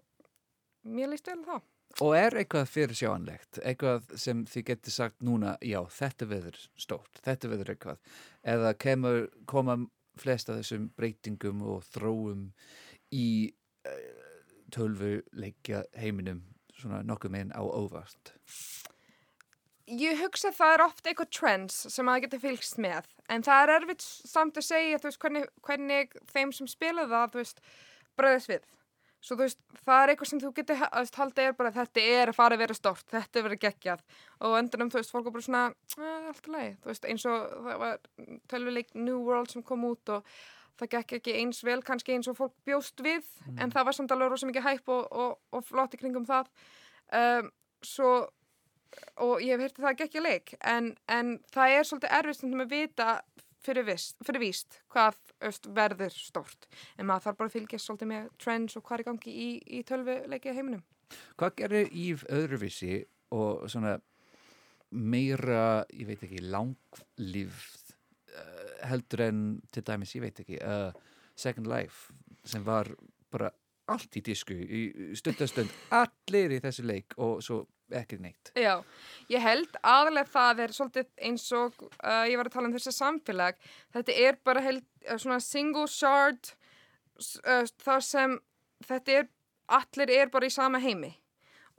[0.84, 1.62] mér líst vel á það
[2.02, 7.20] Og er eitthvað fyrir sjáanlegt, eitthvað sem þið getur sagt núna, já, þetta veður stórt,
[7.22, 7.98] þetta veður eitthvað,
[8.42, 9.76] eða kemur, koma
[10.18, 12.48] flest af þessum breytingum og þróum
[13.14, 13.52] í
[13.86, 14.34] uh,
[14.74, 16.42] tölvuleikja heiminum
[16.74, 18.32] svona nokkuð meginn á óvart.
[19.84, 23.62] Ég hugsa að það er oft eitthvað trends sem maður getur fylgst með en það
[23.64, 27.36] er erfitt samt að segja veist, hvernig, hvernig þeim sem spila það
[28.16, 28.64] bröðast við.
[29.24, 32.32] Svo veist, það er eitthvað sem þú getur veist, haldið er bara að þetta er
[32.32, 34.02] að fara að vera stórt þetta er verið geggjað.
[34.44, 35.62] Og endanum þú veist, fólk er bara svona,
[35.98, 36.76] "Eh, allt í lagi.
[37.08, 37.98] Eins og það var
[38.48, 40.24] tölvuleik New World sem kom út og
[40.78, 43.24] það gekk ekki eins vel kannski eins og fólk bjóst við
[43.58, 46.46] en það var samt alveg rosa mikið hæpp og, og, og flott í kringum það.
[47.12, 48.28] Um, svo
[49.24, 53.08] og ég hef heyrti það ekki leik en, en það er svolítið erfist að vita
[53.64, 55.18] fyrir, vist, fyrir víst hvað
[55.76, 56.68] verður stórt.
[56.98, 59.82] En maður þarf bara að fylgjast svolítið með trends og hvað er gangi í, í
[59.88, 60.84] tölvuleiki heiminum.
[61.38, 63.00] Hvað gerir Ív öðruvísi
[63.34, 63.98] og svona
[64.94, 67.94] meira, ég veit ekki, langlífð
[68.34, 69.42] uh, heldur en
[69.74, 70.92] til dæmis, ég veit ekki, uh,
[71.34, 72.14] Second Life
[72.46, 72.90] sem var
[73.32, 73.50] bara
[73.90, 78.52] allt í disku, í stundastund, allir í þessu leik og svo ekki neitt.
[78.56, 78.80] Já,
[79.28, 82.94] ég held aðalega það er svolítið eins og uh, ég var að tala um þessi
[82.96, 83.58] samfélag.
[83.94, 86.54] Þetta er bara held, uh, svona single shard
[87.44, 88.38] uh, þar sem
[88.88, 89.28] þetta er
[89.74, 91.14] allir er bara í sama heimi.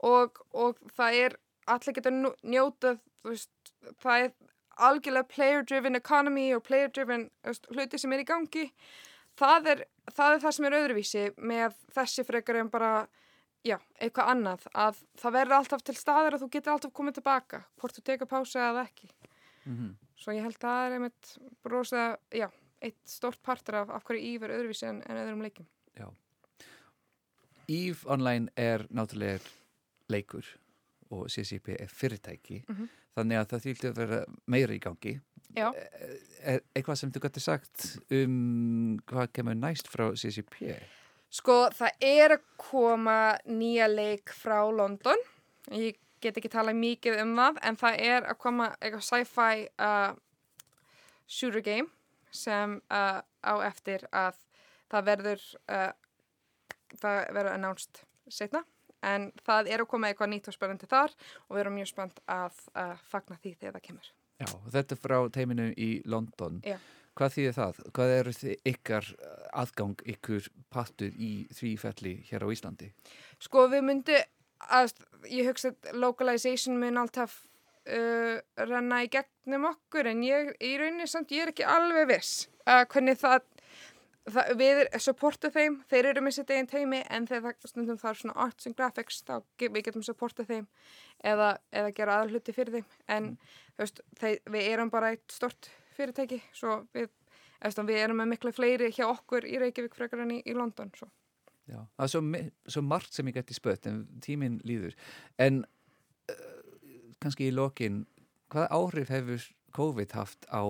[0.04, 1.36] Og, og það er
[1.66, 2.10] allir
[2.46, 4.32] njótað þú veist, það er
[4.86, 7.30] algjörlega player driven economy og player driven
[7.72, 8.66] hluti sem er í gangi.
[9.36, 12.92] Það er það, er það sem er öðruvísi með þessi frekar en bara
[13.66, 17.62] já, eitthvað annað að það verður alltaf til staðar að þú getur alltaf komið tilbaka
[17.80, 19.10] hvort þú tekur pása eða ekki
[19.66, 21.30] Mm svo ég held að það er einmitt
[21.66, 22.02] brosa,
[22.32, 22.46] já,
[22.80, 25.66] eitt stórt partur af, af hverju Íf er öðruvísi en, en öðrum leikum
[25.98, 26.06] Já.
[27.68, 29.42] Eve Online er náttúrulega
[30.12, 30.46] leikur
[31.10, 32.88] og CCP er fyrirtæki Mhm.
[33.16, 35.12] þannig að það þýldi að vera meira í gangi.
[35.56, 35.68] Já.
[36.44, 40.76] Er eitthvað sem þú gæti sagt um hvað kemur næst frá CCP?
[41.32, 45.20] Sko, það er að koma nýja leik frá London.
[45.74, 50.14] Ég get ekki talað mikið um það, en það er að koma eitthvað sci-fi uh,
[51.26, 51.90] shooter game
[52.34, 54.38] sem uh, á eftir að
[54.92, 55.92] það verður, uh,
[57.00, 58.62] það verður announced setna.
[59.06, 61.12] En það er að koma eitthvað nýtt og spennandi þar
[61.46, 64.12] og við erum mjög spennt að uh, fagna því þegar það kemur.
[64.36, 66.60] Já, þetta er frá teiminu í London.
[66.66, 66.78] Já.
[67.16, 67.78] Hvað þýðir það?
[67.96, 68.32] Hvað eru
[68.68, 69.06] ykkar
[69.56, 72.90] aðgang, ykkur pattur í því felli hér á Íslandi?
[73.40, 74.18] Sko við myndi,
[74.68, 74.92] að,
[75.32, 77.38] ég hugsa að localization mun alltaf
[77.88, 82.50] uh, renna í gegnum okkur en ég í rauninni samt ég er ekki alveg viss
[82.66, 83.46] uh, hvernig það,
[84.34, 88.20] það við supporta þeim, þeir eru með sitt eigin teimi en þegar það stundum þarf
[88.20, 90.68] svona arts and graphics þá við getum supporta þeim
[91.24, 95.26] eða, eða gera aðal hluti fyrir þeim en þú veist, þeir, við erum bara eitt
[95.32, 97.10] stort fyrirtæki svo við,
[97.60, 100.92] eftir, við erum með miklu fleiri hjá okkur í Reykjavík frekar en í, í London
[100.96, 101.08] svo.
[101.66, 102.22] Já, það er svo,
[102.76, 104.94] svo margt sem ég geti spött en tíminn líður.
[105.42, 105.64] En
[106.30, 106.60] uh,
[107.22, 108.04] kannski í lokin,
[108.52, 110.62] hvaða áhrif hefur COVID haft á,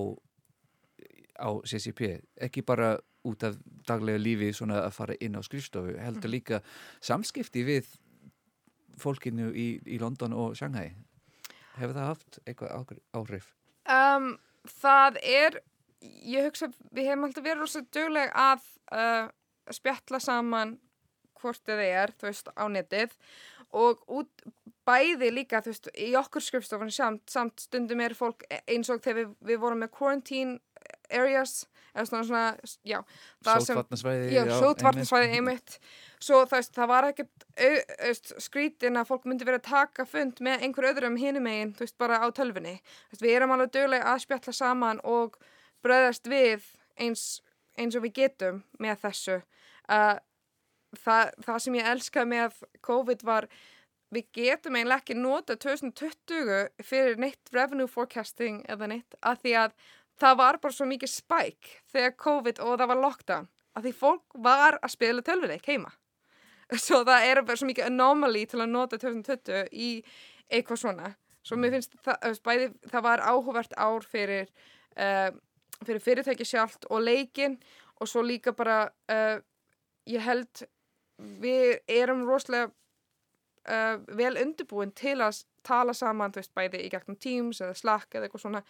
[1.36, 2.16] á CCP?
[2.48, 2.96] Ekki bara
[3.26, 3.58] út af
[3.88, 6.62] daglega lífi svona að fara inn á skrifstofu, heldur líka
[7.04, 7.90] samskipti við
[9.00, 10.94] fólkinu í, í London og Shanghai.
[11.76, 13.52] Hefur það haft eitthvað áhrif?
[13.84, 14.36] Um,
[14.70, 15.60] það er,
[16.02, 19.28] ég hugsa, við hefum alltaf verið rosa dugleg að uh,
[19.74, 20.76] spjalla saman
[21.40, 23.16] hvort eða er, þú veist, á netið.
[23.76, 24.46] Og út
[24.86, 29.18] bæði líka, þú veist, í okkur skrifstofan samt, samt stundum er fólk eins og þegar
[29.22, 30.58] við, við vorum með quarantine
[31.10, 31.54] areas,
[31.94, 32.44] eða svona, svona
[32.84, 32.98] já,
[34.36, 35.78] já, sótvarnasvæði einmitt.
[36.20, 37.46] svo það, það var ekkert
[38.42, 41.98] skrítin að fólk myndi verið að taka fund með einhver öðrum hinum megin, þú veist,
[41.98, 42.78] bara á tölfunni
[43.20, 45.38] við erum alveg dögulega að spjalla saman og
[45.84, 46.64] bröðast við
[47.00, 47.40] eins,
[47.78, 49.40] eins og við getum með þessu.
[49.86, 50.16] Uh,
[51.00, 53.48] það, það sem ég elskaði með COVID var
[54.14, 59.76] við getum eiginlega ekki nota 2020 fyrir neitt revenue forecasting eða neitt að því að
[60.20, 64.36] það var bara svo mikið spike þegar COVID og það var lockdown að því fólk
[64.46, 65.90] var að spila tölvuleik heima.
[66.86, 69.90] Svo það er bara svo mikið anomaly til að nota 2020 í
[70.48, 71.10] eitthvað svona.
[71.46, 74.48] Svo mér finnst það, bæði, það var áhugavert ár fyrir
[74.98, 75.28] uh,
[75.84, 77.58] fyrir fyrirtæki sjálft og leikin
[78.00, 79.36] og svo líka bara uh,
[80.08, 80.64] ég held
[81.42, 82.72] við erum rosalega
[83.68, 88.14] uh, vel undirbúin til að tala saman, þú veist, bæði í gegnum Teams eða Slack
[88.14, 88.62] eða eitthvað svona.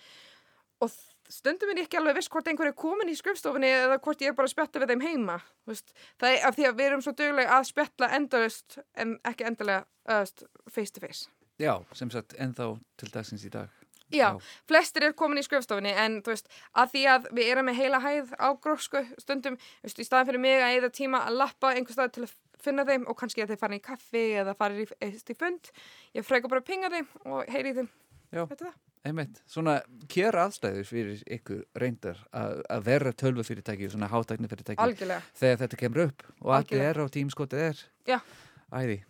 [0.84, 0.92] Og
[1.32, 4.32] stundum er ég ekki alveg viss hvort einhver er komin í skrifstofunni eða hvort ég
[4.32, 7.04] er bara að spjalla við þeim heima veist, það er af því að við erum
[7.04, 11.26] svo duglega að spjalla endalust en ekki endalega uh, face to face.
[11.60, 13.72] Já, sem sagt, ennþá til dagsins í dag.
[14.14, 14.36] Já,
[14.70, 18.00] flestir er komin í skrifstofunni en þú veist, að því að við erum með heila
[18.04, 21.96] hæð á grósku stundum, veist, í staðan fyrir mig að eða tíma að lappa einhver
[21.96, 24.86] stað til að finna þeim og kannski að þeir fara í kaffi eða fara í,
[25.10, 25.72] í fund,
[26.14, 27.90] ég freka bara að pinga þeim og heyri þeim.
[29.06, 29.80] Einmitt, svona
[30.10, 35.22] kjör aðstæður fyrir ykkur reyndar að að vera tölvufyrirtæki, svona hátæknifyrirtæki Algjörlega.
[35.38, 38.18] þegar þetta kemur upp og allir er á tímskotið er Já.
[38.72, 39.02] æði.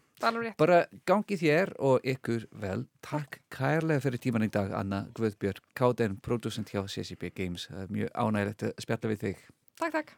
[0.57, 2.87] Bara gangi þér og ykkur vel.
[3.05, 7.69] Takk kærlega fyrir tíman í dag, Anna Guðbjörg, KDN, producent hjá CCP Games.
[7.93, 9.45] Mjög ánægilegt að spjalla við þig.
[9.77, 10.15] Takk, takk.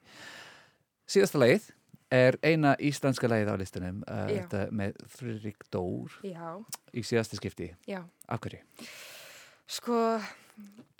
[1.11, 1.67] Síðasta lagið
[2.15, 6.55] er eina íslenska lagið á listunum, uh, þetta með Friðrik Dór Já,
[6.95, 7.73] í síðasta skipti.
[7.91, 8.05] já.
[8.29, 8.63] Af hverju?
[9.69, 9.97] Sko,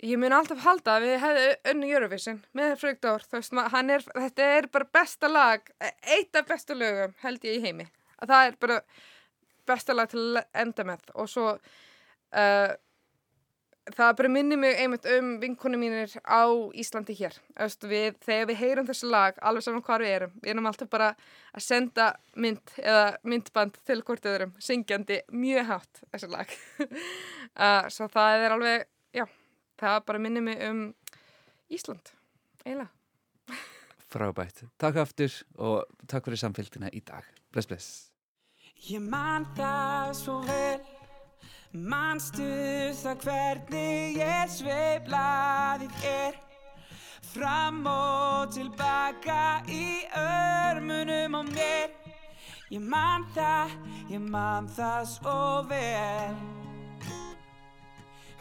[0.05, 3.89] ég mun alltaf halda að við hefði önnu Eurovision með Frögdór, þú veist, ma- hann
[3.95, 5.71] er, þetta er bara besta lag,
[6.05, 7.87] eitt af bestu lögum held ég í heimi.
[8.21, 8.77] Að það er bara
[9.69, 12.71] besta lag til að enda með og svo uh,
[13.95, 16.43] það bara minni mig einmitt um vinkonu mínir á
[16.77, 17.35] Íslandi hér.
[17.57, 20.91] Veist, við, þegar við heyrum þessu lag, alveg saman hvar við erum, við erum alltaf
[20.91, 21.09] bara
[21.53, 26.53] að senda mynd eða myndband til hvort öðrum, syngjandi mjög hátt þessu lag.
[26.81, 29.25] uh, svo það er alveg, já,
[29.81, 30.85] það bara minni mig um
[31.69, 32.13] Ísland,
[32.65, 32.89] eiginlega.
[34.09, 34.63] Frábært.
[34.81, 37.27] Takk aftur og takk fyrir samfélgina í dag.
[37.53, 37.89] Bless, bless.
[38.89, 40.88] Ég man það svo vel
[41.69, 42.49] Manstu
[42.97, 46.37] það hvernig ég sveiflaði þér
[47.29, 51.93] Fram og tilbaka í örmunum á mér.
[52.73, 53.75] Ég man það,
[54.09, 55.37] ég man það svo
[55.69, 56.33] vel.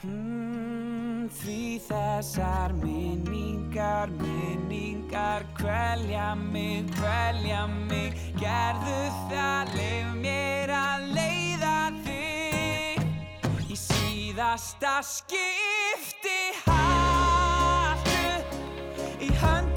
[0.01, 8.17] Hmm, því þessar minningar, minningar Kvelja mig, kvelja mig.
[8.41, 11.38] Gerðu það, leif mér að Í
[13.79, 18.23] síðasta skipti Haltu
[19.23, 19.68] í höndina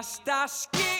[0.00, 0.99] mér að